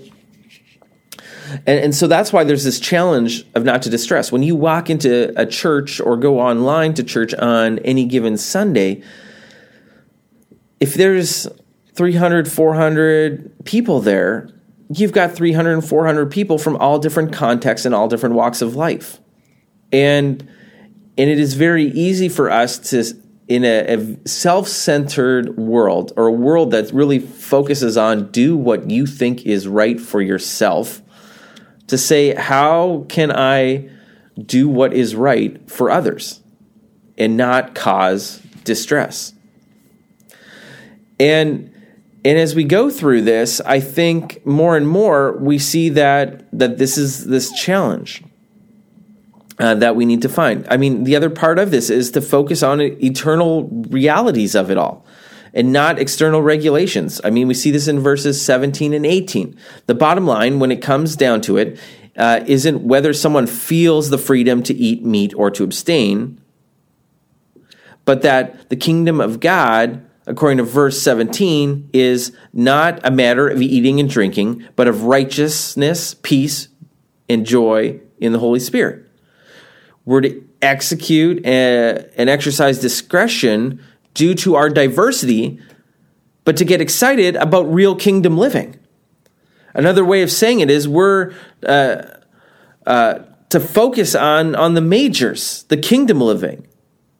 and, 1.65 1.67
and 1.67 1.95
so 1.95 2.07
that's 2.07 2.31
why 2.31 2.43
there's 2.43 2.63
this 2.63 2.79
challenge 2.79 3.45
of 3.55 3.63
not 3.63 3.81
to 3.83 3.89
distress. 3.89 4.31
When 4.31 4.43
you 4.43 4.55
walk 4.55 4.89
into 4.89 5.33
a 5.39 5.45
church 5.45 5.99
or 5.99 6.17
go 6.17 6.39
online 6.39 6.93
to 6.95 7.03
church 7.03 7.33
on 7.33 7.79
any 7.79 8.05
given 8.05 8.37
Sunday, 8.37 9.03
if 10.79 10.93
there's 10.93 11.47
300, 11.93 12.51
400 12.51 13.65
people 13.65 13.99
there, 14.01 14.49
you've 14.89 15.11
got 15.11 15.31
300 15.31 15.73
and 15.73 15.85
400 15.85 16.31
people 16.31 16.57
from 16.57 16.75
all 16.77 16.99
different 16.99 17.33
contexts 17.33 17.85
and 17.85 17.93
all 17.93 18.07
different 18.07 18.35
walks 18.35 18.61
of 18.61 18.75
life. 18.75 19.19
And 19.91 20.47
and 21.17 21.29
it 21.29 21.39
is 21.39 21.55
very 21.55 21.85
easy 21.85 22.29
for 22.29 22.49
us 22.49 22.79
to 22.91 23.03
in 23.47 23.65
a, 23.65 23.95
a 23.95 24.27
self-centered 24.27 25.57
world 25.57 26.13
or 26.15 26.27
a 26.27 26.31
world 26.31 26.71
that 26.71 26.91
really 26.93 27.19
focuses 27.19 27.97
on 27.97 28.31
do 28.31 28.55
what 28.55 28.89
you 28.89 29.05
think 29.05 29.45
is 29.45 29.67
right 29.67 29.99
for 29.99 30.21
yourself 30.21 31.01
to 31.91 31.97
say 31.97 32.33
how 32.33 33.05
can 33.09 33.33
I 33.33 33.89
do 34.41 34.69
what 34.69 34.93
is 34.93 35.13
right 35.13 35.69
for 35.69 35.91
others 35.91 36.39
and 37.17 37.35
not 37.35 37.75
cause 37.75 38.41
distress. 38.63 39.33
And 41.19 41.67
and 42.23 42.37
as 42.37 42.55
we 42.55 42.63
go 42.63 42.89
through 42.89 43.23
this, 43.23 43.59
I 43.61 43.81
think 43.81 44.45
more 44.45 44.77
and 44.77 44.87
more 44.87 45.37
we 45.37 45.59
see 45.59 45.89
that 45.89 46.45
that 46.57 46.77
this 46.77 46.97
is 46.97 47.25
this 47.25 47.51
challenge 47.51 48.23
uh, 49.59 49.75
that 49.75 49.97
we 49.97 50.05
need 50.05 50.21
to 50.21 50.29
find. 50.29 50.65
I 50.69 50.77
mean, 50.77 51.03
the 51.03 51.17
other 51.17 51.29
part 51.29 51.59
of 51.59 51.71
this 51.71 51.89
is 51.89 52.09
to 52.11 52.21
focus 52.21 52.63
on 52.63 52.79
eternal 52.79 53.67
realities 53.67 54.55
of 54.55 54.71
it 54.71 54.77
all 54.77 55.05
and 55.53 55.73
not 55.73 55.99
external 55.99 56.41
regulations. 56.41 57.19
I 57.23 57.29
mean, 57.29 57.47
we 57.47 57.53
see 57.53 57.71
this 57.71 57.87
in 57.87 57.99
verses 57.99 58.41
17 58.41 58.93
and 58.93 59.05
18. 59.05 59.57
The 59.85 59.95
bottom 59.95 60.25
line, 60.25 60.59
when 60.59 60.71
it 60.71 60.81
comes 60.81 61.15
down 61.15 61.41
to 61.41 61.57
it, 61.57 61.79
uh, 62.17 62.41
not 62.47 62.83
whether 62.87 63.13
someone 63.13 63.47
feels 63.47 64.09
the 64.09 64.17
freedom 64.17 64.63
to 64.63 64.73
eat 64.73 65.03
meat 65.03 65.33
or 65.35 65.49
to 65.51 65.63
abstain, 65.63 66.41
but 68.05 68.21
that 68.21 68.69
the 68.69 68.75
kingdom 68.75 69.21
of 69.21 69.39
God 69.39 70.05
according 70.27 70.57
to 70.57 70.63
verse 70.63 71.01
17, 71.01 71.89
is 71.93 72.35
not 72.53 72.99
a 73.03 73.11
matter 73.11 73.47
of 73.47 73.61
eating 73.61 73.99
and 73.99 74.09
drinking, 74.09 74.67
but 74.75 74.87
of 74.87 75.03
righteousness, 75.03 76.13
peace, 76.13 76.67
and 77.27 77.45
joy 77.45 77.99
in 78.19 78.31
the 78.31 78.39
Holy 78.39 78.59
Spirit. 78.59 79.07
We're 80.05 80.21
to 80.21 80.43
execute 80.61 81.45
and 81.45 82.29
exercise 82.29 82.79
discretion 82.79 83.83
due 84.13 84.33
to 84.35 84.55
our 84.55 84.69
diversity, 84.69 85.59
but 86.43 86.57
to 86.57 86.65
get 86.65 86.81
excited 86.81 87.35
about 87.35 87.63
real 87.71 87.95
kingdom 87.95 88.37
living. 88.37 88.77
Another 89.73 90.03
way 90.03 90.21
of 90.21 90.31
saying 90.31 90.59
it 90.59 90.69
is 90.69 90.87
we're 90.87 91.33
uh, 91.65 92.03
uh, 92.85 93.19
to 93.49 93.59
focus 93.59 94.15
on, 94.15 94.55
on 94.55 94.73
the 94.73 94.81
majors, 94.81 95.63
the 95.63 95.77
kingdom 95.77 96.19
living, 96.19 96.67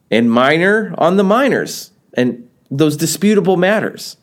and 0.10 0.32
minor 0.32 0.94
on 0.98 1.18
the 1.18 1.24
minors. 1.24 1.92
And 2.14 2.50
those 2.70 2.98
disputable 2.98 3.58
matters. 3.58 4.18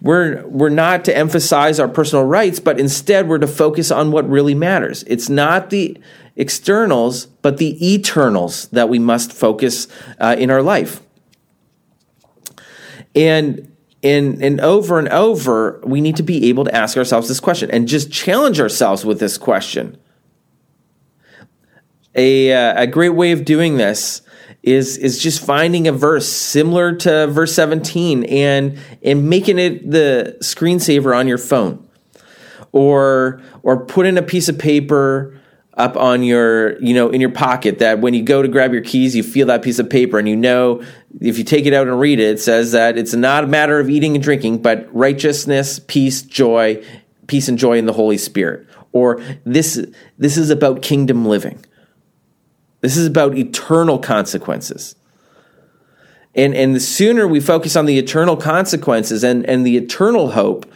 We're, 0.00 0.46
we're 0.46 0.70
not 0.70 1.04
to 1.06 1.16
emphasize 1.16 1.78
our 1.78 1.88
personal 1.88 2.24
rights, 2.24 2.60
but 2.60 2.80
instead 2.80 3.28
we're 3.28 3.38
to 3.38 3.46
focus 3.46 3.90
on 3.90 4.10
what 4.10 4.28
really 4.28 4.54
matters. 4.54 5.04
It's 5.06 5.28
not 5.28 5.70
the 5.70 5.98
externals, 6.36 7.26
but 7.26 7.58
the 7.58 7.94
eternals 7.94 8.68
that 8.68 8.88
we 8.88 8.98
must 8.98 9.32
focus 9.32 9.86
uh, 10.18 10.36
in 10.38 10.50
our 10.50 10.62
life. 10.62 11.00
And 13.14 13.70
and 14.02 14.42
and 14.42 14.60
over 14.60 14.98
and 14.98 15.08
over, 15.08 15.80
we 15.84 16.00
need 16.00 16.16
to 16.16 16.22
be 16.22 16.48
able 16.48 16.64
to 16.64 16.74
ask 16.74 16.96
ourselves 16.96 17.28
this 17.28 17.40
question 17.40 17.70
and 17.70 17.88
just 17.88 18.12
challenge 18.12 18.60
ourselves 18.60 19.04
with 19.04 19.18
this 19.18 19.38
question. 19.38 19.98
A, 22.16 22.52
uh, 22.52 22.82
a 22.82 22.86
great 22.86 23.08
way 23.08 23.32
of 23.32 23.44
doing 23.44 23.76
this 23.76 24.22
is 24.62 24.96
is 24.98 25.18
just 25.18 25.44
finding 25.44 25.88
a 25.88 25.92
verse 25.92 26.28
similar 26.28 26.94
to 26.94 27.26
verse 27.26 27.54
17 27.54 28.24
and 28.24 28.78
and 29.02 29.28
making 29.28 29.58
it 29.58 29.90
the 29.90 30.36
screensaver 30.40 31.16
on 31.16 31.28
your 31.28 31.38
phone 31.38 31.86
or 32.72 33.42
or 33.62 33.84
put 33.84 34.06
in 34.06 34.16
a 34.16 34.22
piece 34.22 34.48
of 34.48 34.58
paper 34.58 35.38
up 35.76 35.96
on 35.96 36.22
your 36.22 36.78
you 36.80 36.94
know 36.94 37.10
in 37.10 37.20
your 37.20 37.30
pocket 37.30 37.80
that 37.80 37.98
when 38.00 38.14
you 38.14 38.22
go 38.22 38.42
to 38.42 38.48
grab 38.48 38.72
your 38.72 38.82
keys 38.82 39.16
you 39.16 39.22
feel 39.22 39.46
that 39.48 39.62
piece 39.62 39.78
of 39.78 39.90
paper 39.90 40.18
and 40.18 40.28
you 40.28 40.36
know 40.36 40.82
if 41.20 41.36
you 41.36 41.44
take 41.44 41.66
it 41.66 41.72
out 41.72 41.88
and 41.88 41.98
read 41.98 42.20
it 42.20 42.34
it 42.34 42.40
says 42.40 42.72
that 42.72 42.96
it's 42.96 43.14
not 43.14 43.44
a 43.44 43.46
matter 43.46 43.80
of 43.80 43.90
eating 43.90 44.14
and 44.14 44.22
drinking 44.22 44.58
but 44.58 44.88
righteousness 44.94 45.80
peace 45.88 46.22
joy 46.22 46.80
peace 47.26 47.48
and 47.48 47.58
joy 47.58 47.76
in 47.76 47.86
the 47.86 47.92
holy 47.92 48.18
spirit 48.18 48.64
or 48.92 49.20
this 49.44 49.84
this 50.16 50.36
is 50.36 50.50
about 50.50 50.80
kingdom 50.80 51.26
living 51.26 51.58
this 52.84 52.98
is 52.98 53.06
about 53.06 53.34
eternal 53.34 53.98
consequences. 53.98 54.94
And, 56.36 56.54
and 56.54 56.74
the 56.74 56.80
sooner 56.80 57.28
we 57.28 57.38
focus 57.40 57.76
on 57.76 57.86
the 57.86 57.98
eternal 57.98 58.36
consequences 58.36 59.22
and, 59.22 59.46
and 59.46 59.64
the 59.64 59.76
eternal 59.76 60.32
hope, 60.32 60.66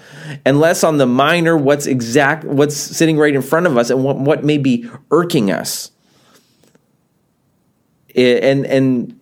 and 0.45 0.61
less 0.61 0.85
on 0.85 0.99
the 0.99 1.07
minor, 1.07 1.57
what's 1.57 1.87
exact, 1.87 2.45
what's 2.45 2.77
sitting 2.77 3.19
right 3.19 3.35
in 3.35 3.43
front 3.43 3.67
of 3.67 3.77
us, 3.77 3.91
and 3.91 4.05
what, 4.05 4.19
what 4.19 4.45
may 4.45 4.59
be 4.59 4.89
irking 5.11 5.51
us. 5.51 5.91
And, 8.15 8.67
and 8.67 9.19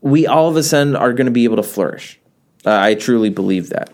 we 0.00 0.26
all 0.26 0.48
of 0.48 0.56
a 0.56 0.62
sudden 0.62 0.94
are 0.94 1.12
going 1.12 1.26
to 1.26 1.32
be 1.32 1.44
able 1.44 1.56
to 1.56 1.62
flourish. 1.62 2.20
Uh, 2.64 2.78
I 2.78 2.94
truly 2.94 3.30
believe 3.30 3.70
that. 3.70 3.90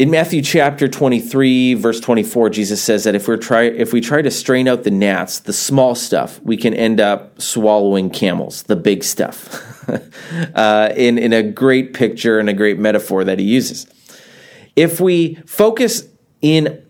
In 0.00 0.10
Matthew 0.10 0.40
chapter 0.40 0.88
23, 0.88 1.74
verse 1.74 2.00
24, 2.00 2.48
Jesus 2.48 2.82
says 2.82 3.04
that 3.04 3.14
if 3.14 3.28
we 3.28 3.36
try 3.36 3.64
if 3.64 3.92
we 3.92 4.00
try 4.00 4.22
to 4.22 4.30
strain 4.30 4.66
out 4.66 4.82
the 4.82 4.90
gnats, 4.90 5.40
the 5.40 5.52
small 5.52 5.94
stuff, 5.94 6.40
we 6.42 6.56
can 6.56 6.72
end 6.72 7.02
up 7.02 7.38
swallowing 7.38 8.08
camels, 8.08 8.62
the 8.62 8.76
big 8.76 9.04
stuff. 9.04 9.62
uh, 10.54 10.90
in 10.96 11.18
in 11.18 11.34
a 11.34 11.42
great 11.42 11.92
picture 11.92 12.38
and 12.38 12.48
a 12.48 12.54
great 12.54 12.78
metaphor 12.78 13.24
that 13.24 13.38
he 13.38 13.44
uses. 13.44 13.86
If 14.74 15.00
we 15.00 15.34
focus 15.44 16.08
in 16.40 16.82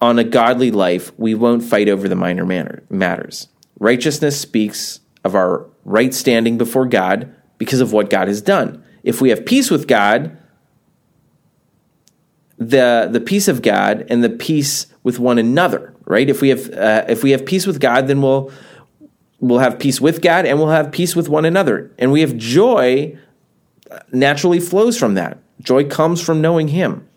on 0.00 0.18
a 0.18 0.24
godly 0.24 0.70
life, 0.70 1.12
we 1.18 1.34
won't 1.34 1.62
fight 1.62 1.90
over 1.90 2.08
the 2.08 2.16
minor 2.16 2.46
manner, 2.46 2.82
matters. 2.88 3.48
Righteousness 3.78 4.40
speaks 4.40 5.00
of 5.22 5.34
our 5.34 5.66
right 5.84 6.14
standing 6.14 6.56
before 6.56 6.86
God 6.86 7.30
because 7.58 7.82
of 7.82 7.92
what 7.92 8.08
God 8.08 8.26
has 8.26 8.40
done. 8.40 8.82
If 9.02 9.20
we 9.20 9.28
have 9.28 9.44
peace 9.44 9.70
with 9.70 9.86
God, 9.86 10.34
the 12.58 13.08
the 13.10 13.20
peace 13.20 13.48
of 13.48 13.62
God 13.62 14.04
and 14.10 14.22
the 14.22 14.30
peace 14.30 14.86
with 15.02 15.18
one 15.18 15.38
another. 15.38 15.94
Right? 16.04 16.28
If 16.28 16.40
we 16.40 16.48
have 16.50 16.70
uh, 16.72 17.04
if 17.08 17.22
we 17.22 17.30
have 17.30 17.46
peace 17.46 17.66
with 17.66 17.80
God, 17.80 18.08
then 18.08 18.20
we'll 18.20 18.52
we'll 19.40 19.60
have 19.60 19.78
peace 19.78 20.00
with 20.00 20.20
God 20.20 20.46
and 20.46 20.58
we'll 20.58 20.68
have 20.68 20.90
peace 20.90 21.14
with 21.14 21.28
one 21.28 21.44
another. 21.44 21.90
And 21.98 22.12
we 22.12 22.20
have 22.20 22.36
joy 22.36 23.16
naturally 24.12 24.60
flows 24.60 24.98
from 24.98 25.14
that. 25.14 25.38
Joy 25.60 25.84
comes 25.84 26.20
from 26.20 26.40
knowing 26.40 26.68
Him. 26.68 27.08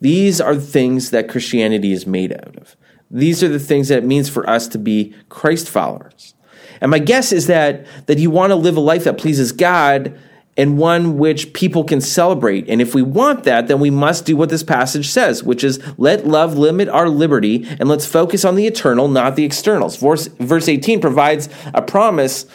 These 0.00 0.40
are 0.40 0.54
the 0.54 0.60
things 0.60 1.10
that 1.10 1.28
Christianity 1.28 1.92
is 1.92 2.06
made 2.06 2.32
out 2.32 2.56
of. 2.56 2.76
These 3.10 3.42
are 3.42 3.48
the 3.48 3.58
things 3.58 3.88
that 3.88 3.98
it 3.98 4.04
means 4.04 4.28
for 4.28 4.48
us 4.48 4.68
to 4.68 4.78
be 4.78 5.14
Christ 5.28 5.68
followers. 5.68 6.34
And 6.80 6.90
my 6.90 6.98
guess 6.98 7.32
is 7.32 7.46
that 7.48 7.86
that 8.06 8.18
you 8.18 8.30
want 8.30 8.50
to 8.50 8.56
live 8.56 8.76
a 8.76 8.80
life 8.80 9.04
that 9.04 9.18
pleases 9.18 9.52
God 9.52 10.18
and 10.56 10.78
one 10.78 11.16
which 11.16 11.52
people 11.52 11.84
can 11.84 12.00
celebrate. 12.00 12.68
And 12.68 12.80
if 12.80 12.94
we 12.94 13.02
want 13.02 13.44
that, 13.44 13.68
then 13.68 13.80
we 13.80 13.90
must 13.90 14.26
do 14.26 14.36
what 14.36 14.50
this 14.50 14.62
passage 14.62 15.08
says, 15.08 15.42
which 15.42 15.64
is 15.64 15.80
let 15.96 16.26
love 16.26 16.58
limit 16.58 16.88
our 16.88 17.08
liberty 17.08 17.66
and 17.78 17.88
let's 17.88 18.06
focus 18.06 18.44
on 18.44 18.56
the 18.56 18.66
eternal, 18.66 19.08
not 19.08 19.36
the 19.36 19.44
externals. 19.44 19.96
Verse, 19.96 20.26
verse 20.26 20.68
18 20.68 21.00
provides 21.00 21.48
a 21.72 21.82
promise 21.82 22.46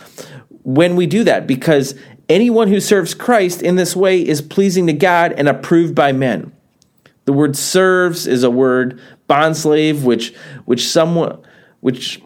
when 0.63 0.95
we 0.95 1.05
do 1.05 1.23
that 1.23 1.47
because 1.47 1.95
anyone 2.27 2.67
who 2.67 2.79
serves 2.79 3.13
Christ 3.13 3.61
in 3.61 3.75
this 3.75 3.95
way 3.95 4.19
is 4.19 4.41
pleasing 4.41 4.87
to 4.87 4.93
God 4.93 5.33
and 5.33 5.47
approved 5.47 5.95
by 5.95 6.11
men. 6.11 6.51
The 7.25 7.33
word 7.33 7.55
serves 7.55 8.27
is 8.27 8.43
a 8.43 8.51
word 8.51 9.01
bondslave, 9.27 10.03
which 10.03 10.35
which 10.65 10.87
someone 10.87 11.41
which 11.79 12.21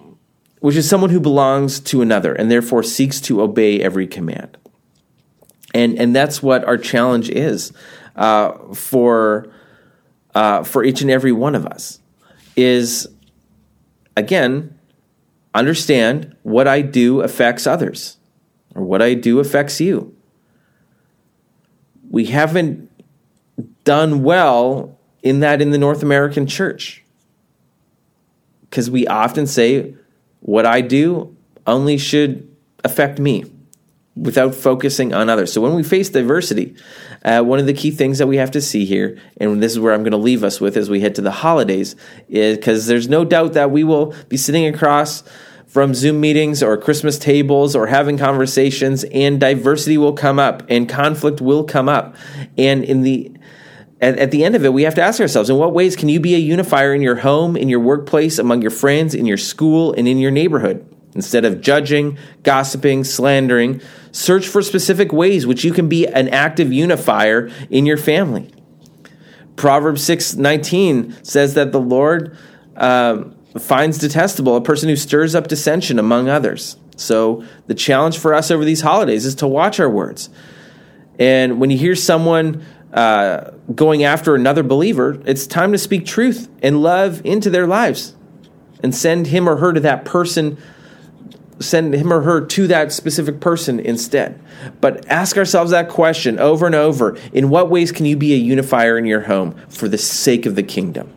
which 0.59 0.75
is 0.75 0.89
someone 0.89 1.09
who 1.09 1.21
belongs 1.21 1.79
to 1.79 2.01
another 2.01 2.33
and 2.33 2.51
therefore 2.51 2.83
seeks 2.83 3.21
to 3.21 3.41
obey 3.41 3.81
every 3.81 4.07
command 4.07 4.57
and 5.73 5.97
and 5.99 6.15
that's 6.15 6.41
what 6.41 6.63
our 6.65 6.77
challenge 6.77 7.29
is 7.29 7.71
uh, 8.15 8.51
for 8.73 9.51
uh, 10.35 10.63
for 10.63 10.83
each 10.83 11.01
and 11.01 11.11
every 11.11 11.31
one 11.31 11.55
of 11.55 11.65
us 11.65 11.99
is 12.55 13.07
again 14.15 14.77
understand 15.53 16.35
what 16.43 16.67
I 16.67 16.81
do 16.81 17.21
affects 17.21 17.65
others 17.65 18.17
or 18.75 18.83
what 18.83 19.01
I 19.01 19.13
do 19.13 19.39
affects 19.39 19.81
you. 19.81 20.15
We 22.09 22.25
haven't 22.25 22.89
done 23.83 24.23
well 24.23 24.97
in 25.21 25.39
that 25.41 25.61
in 25.61 25.71
the 25.71 25.77
North 25.77 26.03
American 26.03 26.47
church 26.47 27.03
because 28.61 28.89
we 28.89 29.07
often 29.07 29.47
say 29.47 29.95
what 30.39 30.65
I 30.65 30.81
do 30.81 31.35
only 31.67 31.97
should 31.97 32.55
affect 32.83 33.19
me 33.19 33.45
without 34.19 34.53
focusing 34.53 35.13
on 35.13 35.29
others. 35.29 35.53
So 35.53 35.61
when 35.61 35.75
we 35.75 35.83
face 35.83 36.09
diversity, 36.09 36.75
uh, 37.23 37.41
one 37.41 37.59
of 37.59 37.65
the 37.65 37.73
key 37.73 37.91
things 37.91 38.17
that 38.17 38.27
we 38.27 38.37
have 38.37 38.51
to 38.51 38.61
see 38.61 38.85
here, 38.85 39.17
and 39.37 39.63
this 39.63 39.71
is 39.71 39.79
where 39.79 39.93
I'm 39.93 40.01
going 40.01 40.11
to 40.11 40.17
leave 40.17 40.43
us 40.43 40.59
with 40.59 40.75
as 40.75 40.89
we 40.89 40.99
head 40.99 41.15
to 41.15 41.21
the 41.21 41.31
holidays, 41.31 41.95
is 42.27 42.57
because 42.57 42.87
there's 42.87 43.07
no 43.07 43.23
doubt 43.23 43.53
that 43.53 43.71
we 43.71 43.83
will 43.83 44.13
be 44.27 44.37
sitting 44.37 44.65
across 44.65 45.23
from 45.67 45.93
Zoom 45.93 46.19
meetings 46.19 46.63
or 46.63 46.75
Christmas 46.77 47.17
tables 47.17 47.75
or 47.75 47.87
having 47.87 48.17
conversations, 48.17 49.03
and 49.05 49.39
diversity 49.39 49.97
will 49.97 50.13
come 50.13 50.39
up 50.39 50.63
and 50.67 50.89
conflict 50.89 51.39
will 51.39 51.63
come 51.63 51.87
up. 51.87 52.15
And 52.57 52.83
in 52.83 53.03
the 53.03 53.31
at, 54.01 54.17
at, 54.17 54.31
the 54.31 54.45
end 54.45 54.55
of 54.55 54.63
it, 54.63 54.71
we 54.71 54.83
have 54.83 54.95
to 54.95 55.01
ask 55.01 55.19
ourselves 55.19 55.49
in 55.49 55.57
what 55.57 55.73
ways 55.73 55.97
can 55.97 56.07
you 56.07 56.21
be 56.21 56.33
a 56.33 56.37
unifier 56.37 56.93
in 56.93 57.01
your 57.01 57.17
home, 57.17 57.57
in 57.57 57.67
your 57.67 57.81
workplace, 57.81 58.39
among 58.39 58.61
your 58.61 58.71
friends, 58.71 59.13
in 59.13 59.25
your 59.25 59.37
school, 59.37 59.91
and 59.93 60.07
in 60.07 60.17
your 60.17 60.31
neighborhood? 60.31 60.88
Instead 61.15 61.43
of 61.43 61.61
judging, 61.61 62.17
gossiping, 62.43 63.03
slandering, 63.03 63.81
search 64.11 64.47
for 64.47 64.61
specific 64.61 65.11
ways 65.11 65.47
which 65.47 65.63
you 65.63 65.73
can 65.73 65.89
be 65.89 66.05
an 66.07 66.29
active 66.29 66.71
unifier 66.71 67.49
in 67.69 67.85
your 67.85 67.97
family. 67.97 68.51
Proverbs 69.55 70.01
6:19 70.03 71.13
says 71.23 71.55
that 71.55 71.71
the 71.71 71.81
Lord 71.81 72.37
uh, 72.77 73.23
finds 73.57 73.97
detestable 73.97 74.55
a 74.55 74.61
person 74.61 74.87
who 74.87 74.95
stirs 74.95 75.35
up 75.35 75.47
dissension 75.47 75.99
among 75.99 76.29
others. 76.29 76.77
So 76.95 77.43
the 77.67 77.73
challenge 77.73 78.17
for 78.17 78.33
us 78.33 78.51
over 78.51 78.63
these 78.63 78.81
holidays 78.81 79.25
is 79.25 79.35
to 79.35 79.47
watch 79.47 79.79
our 79.79 79.89
words. 79.89 80.29
And 81.17 81.59
when 81.59 81.69
you 81.69 81.77
hear 81.77 81.95
someone 81.95 82.63
uh, 82.93 83.51
going 83.73 84.03
after 84.03 84.35
another 84.35 84.63
believer, 84.63 85.21
it's 85.25 85.45
time 85.45 85.71
to 85.71 85.77
speak 85.77 86.05
truth 86.05 86.49
and 86.61 86.81
love 86.81 87.21
into 87.25 87.49
their 87.49 87.67
lives 87.67 88.15
and 88.81 88.95
send 88.95 89.27
him 89.27 89.47
or 89.47 89.57
her 89.57 89.73
to 89.73 89.79
that 89.81 90.05
person 90.05 90.57
send 91.59 91.93
him 91.93 92.11
or 92.11 92.21
her 92.21 92.45
to 92.45 92.67
that 92.67 92.91
specific 92.91 93.39
person 93.39 93.79
instead. 93.79 94.39
But 94.81 95.05
ask 95.07 95.37
ourselves 95.37 95.71
that 95.71 95.89
question 95.89 96.39
over 96.39 96.65
and 96.65 96.75
over 96.75 97.17
in 97.33 97.49
what 97.49 97.69
ways 97.69 97.91
can 97.91 98.05
you 98.05 98.15
be 98.15 98.33
a 98.33 98.37
unifier 98.37 98.97
in 98.97 99.05
your 99.05 99.21
home 99.21 99.55
for 99.69 99.87
the 99.87 99.97
sake 99.97 100.45
of 100.45 100.55
the 100.55 100.63
kingdom? 100.63 101.11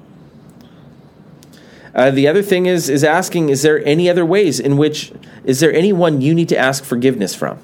Uh, 1.94 2.10
the 2.10 2.26
other 2.26 2.42
thing 2.42 2.66
is 2.66 2.88
is 2.88 3.04
asking 3.04 3.50
is 3.50 3.62
there 3.62 3.84
any 3.84 4.08
other 4.08 4.24
ways 4.24 4.58
in 4.58 4.78
which 4.78 5.12
is 5.44 5.60
there 5.60 5.72
anyone 5.74 6.22
you 6.22 6.34
need 6.34 6.48
to 6.48 6.56
ask 6.56 6.84
forgiveness 6.84 7.34
from 7.34 7.58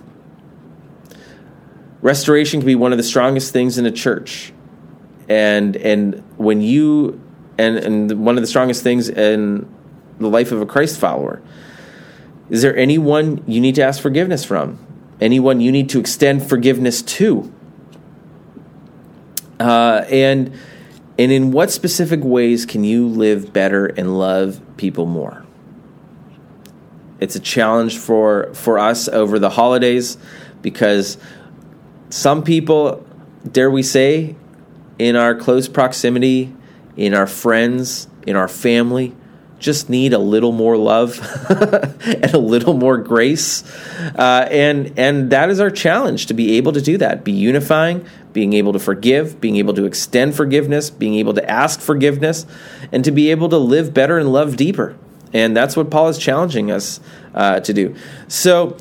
restoration 2.03 2.61
can 2.61 2.67
be 2.67 2.75
one 2.75 2.93
of 2.93 2.99
the 2.99 3.05
strongest 3.05 3.53
things 3.53 3.79
in 3.79 3.87
a 3.87 3.91
church 3.91 4.53
and 5.31 5.77
and 5.77 6.23
when 6.37 6.61
you 6.61 7.19
and 7.57 7.79
and 7.79 8.25
one 8.25 8.37
of 8.37 8.43
the 8.43 8.47
strongest 8.47 8.83
things 8.83 9.09
in 9.09 9.67
the 10.19 10.29
life 10.29 10.53
of 10.53 10.61
a 10.61 10.67
christ 10.67 10.99
follower 10.99 11.41
is 12.51 12.63
there 12.63 12.77
anyone 12.77 13.43
you 13.47 13.61
need 13.61 13.75
to 13.77 13.83
ask 13.83 14.01
forgiveness 14.01 14.45
from? 14.45 14.79
Anyone 15.21 15.61
you 15.61 15.73
need 15.73 15.91
to 15.91 16.01
extend 16.01 16.49
forgiveness 16.49 17.03
to? 17.03 17.53
Uh, 19.61 20.05
and 20.09 20.53
and 21.19 21.33
in 21.33 21.51
what 21.51 21.71
specific 21.71 22.23
ways 22.23 22.65
can 22.65 22.85
you 22.85 23.09
live 23.09 23.53
better 23.53 23.87
and 23.87 24.19
love 24.19 24.61
people 24.77 25.05
more? 25.05 25.45
It's 27.21 27.35
a 27.35 27.41
challenge 27.41 27.99
for 27.99 28.55
for 28.55 28.79
us 28.79 29.09
over 29.09 29.39
the 29.39 29.51
holidays 29.51 30.17
because 30.63 31.19
some 32.11 32.43
people, 32.43 33.05
dare 33.51 33.71
we 33.71 33.83
say, 33.83 34.37
in 34.99 35.17
our 35.17 35.35
close 35.35 35.69
proximity, 35.69 36.55
in 36.97 37.15
our 37.15 37.27
friends, 37.27 38.09
in 38.27 38.37
our 38.37 38.49
family, 38.49 39.15
just 39.59 39.91
need 39.91 40.13
a 40.13 40.19
little 40.19 40.53
more 40.53 40.77
love 40.77 41.19
and 41.51 42.33
a 42.33 42.39
little 42.39 42.75
more 42.75 42.97
grace. 42.97 43.65
Uh, 44.17 44.47
and 44.51 44.99
and 44.99 45.31
that 45.31 45.51
is 45.51 45.61
our 45.61 45.71
challenge 45.71 46.27
to 46.27 46.35
be 46.35 46.57
able 46.57 46.73
to 46.73 46.81
do 46.81 46.99
that. 46.99 47.25
Be 47.25 47.33
unifying 47.33 48.07
being 48.33 48.53
able 48.53 48.73
to 48.73 48.79
forgive 48.79 49.41
being 49.41 49.57
able 49.57 49.75
to 49.75 49.85
extend 49.85 50.35
forgiveness 50.35 50.91
being 50.91 51.15
able 51.15 51.35
to 51.35 51.51
ask 51.51 51.81
forgiveness 51.81 52.47
and 52.93 53.05
to 53.05 53.11
be 53.11 53.31
able 53.31 53.49
to 53.49 53.59
live 53.59 53.93
better 53.93 54.19
and 54.19 54.33
love 54.33 54.57
deeper. 54.57 54.97
And 55.33 55.57
that's 55.57 55.77
what 55.77 55.91
paul 55.91 56.09
is 56.09 56.19
challenging 56.19 56.71
us 56.71 57.01
uh, 57.35 57.61
to 57.61 57.73
do. 57.73 57.97
So 58.29 58.77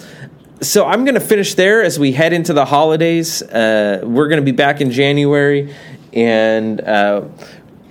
so 0.62 0.86
i'm 0.86 1.06
going 1.06 1.16
to 1.16 1.22
finish 1.22 1.54
there 1.54 1.84
as 1.84 1.98
we 1.98 2.12
head 2.12 2.34
into 2.34 2.54
the 2.54 2.66
holidays. 2.66 3.42
Uh, 3.42 4.02
we're 4.04 4.28
going 4.28 4.42
to 4.42 4.46
be 4.46 4.56
back 4.56 4.82
in 4.82 4.92
january 4.92 5.74
and 6.13 6.82
uh, 6.82 7.24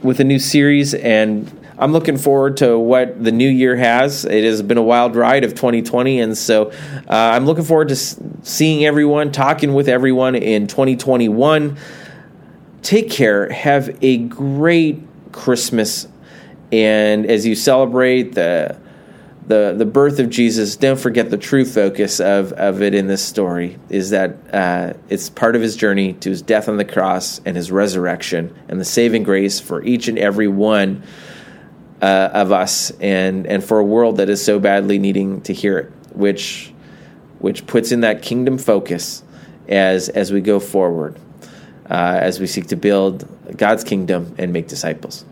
with 0.03 0.21
a 0.21 0.25
new 0.25 0.39
series 0.39 0.95
and 0.95 1.66
I'm 1.79 1.93
looking 1.93 2.17
forward 2.17 2.57
to 2.59 2.79
what 2.79 3.23
the 3.23 3.33
new 3.33 3.49
year 3.49 3.77
has. 3.77 4.25
It 4.25 4.45
has 4.45 4.63
been 4.63 4.79
a 4.79 4.83
wild 4.83 5.15
ride 5.15 5.45
of 5.45 5.53
2020, 5.53 6.21
and 6.21 6.37
so 6.37 6.71
uh, 6.71 7.03
I'm 7.09 7.45
looking 7.45 7.65
forward 7.65 7.89
to 7.89 7.97
seeing 7.97 8.87
everyone, 8.87 9.31
talking 9.31 9.75
with 9.75 9.89
everyone 9.89 10.37
in 10.37 10.69
2021. 10.69 11.77
Take 12.81 13.11
care. 13.11 13.51
Have 13.51 13.99
a 14.01 14.17
great 14.19 15.03
Christmas, 15.33 16.09
and 16.73 17.27
as 17.27 17.45
you 17.45 17.55
celebrate 17.55 18.35
the 18.35 18.79
the 19.47 19.75
the 19.77 19.87
birth 19.87 20.19
of 20.19 20.31
Jesus, 20.31 20.77
don't 20.77 20.99
forget 20.99 21.31
the 21.31 21.37
true 21.37 21.67
focus 21.67 22.21
of 22.21 22.53
of 22.55 22.81
it 22.81 22.95
in 22.95 23.07
this 23.07 23.23
story 23.23 23.79
is 23.91 24.11
that 24.11 24.37
uh, 24.53 24.95
it's 25.11 25.29
part 25.29 25.55
of 25.55 25.63
his 25.63 25.77
journey 25.77 26.15
to 26.15 26.31
his 26.31 26.41
death 26.41 26.69
on 26.71 26.79
the 26.79 26.85
cross 26.85 27.41
and 27.45 27.55
his 27.55 27.71
resurrection 27.71 28.57
and 28.69 28.81
the 28.81 28.85
saving 28.85 29.25
grace 29.25 29.61
for 29.61 29.85
each 29.85 30.09
and 30.09 30.19
every 30.19 30.49
one 30.49 31.03
uh, 32.03 32.31
of 32.33 32.53
us 32.53 32.91
and 33.01 33.47
and 33.47 33.65
for 33.65 33.79
a 33.79 33.85
world 33.85 34.19
that 34.19 34.29
is 34.29 34.45
so 34.45 34.59
badly 34.59 34.99
needing 34.99 35.41
to 35.43 35.53
hear 35.53 35.79
it 35.79 35.93
which 36.13 36.73
which 37.39 37.67
puts 37.67 37.93
in 37.93 38.01
that 38.01 38.23
kingdom 38.23 38.59
focus 38.59 39.23
as 39.69 40.09
as 40.11 40.33
we 40.33 40.41
go 40.41 40.61
forward 40.61 41.19
uh, 41.91 42.19
as 42.21 42.41
we 42.41 42.47
seek 42.47 42.67
to 42.67 42.77
build 42.77 43.27
God's 43.57 43.85
kingdom 43.85 44.35
and 44.39 44.53
make 44.53 44.67
disciples. 44.67 45.25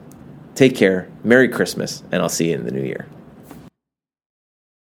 Take 0.55 0.77
care. 0.77 1.09
Merry 1.25 1.49
christmas 1.49 2.03
and 2.13 2.23
i'll 2.23 2.29
see 2.29 2.51
you 2.51 2.55
in 2.55 2.65
the 2.65 2.71
new 2.71 2.85
year 2.85 3.07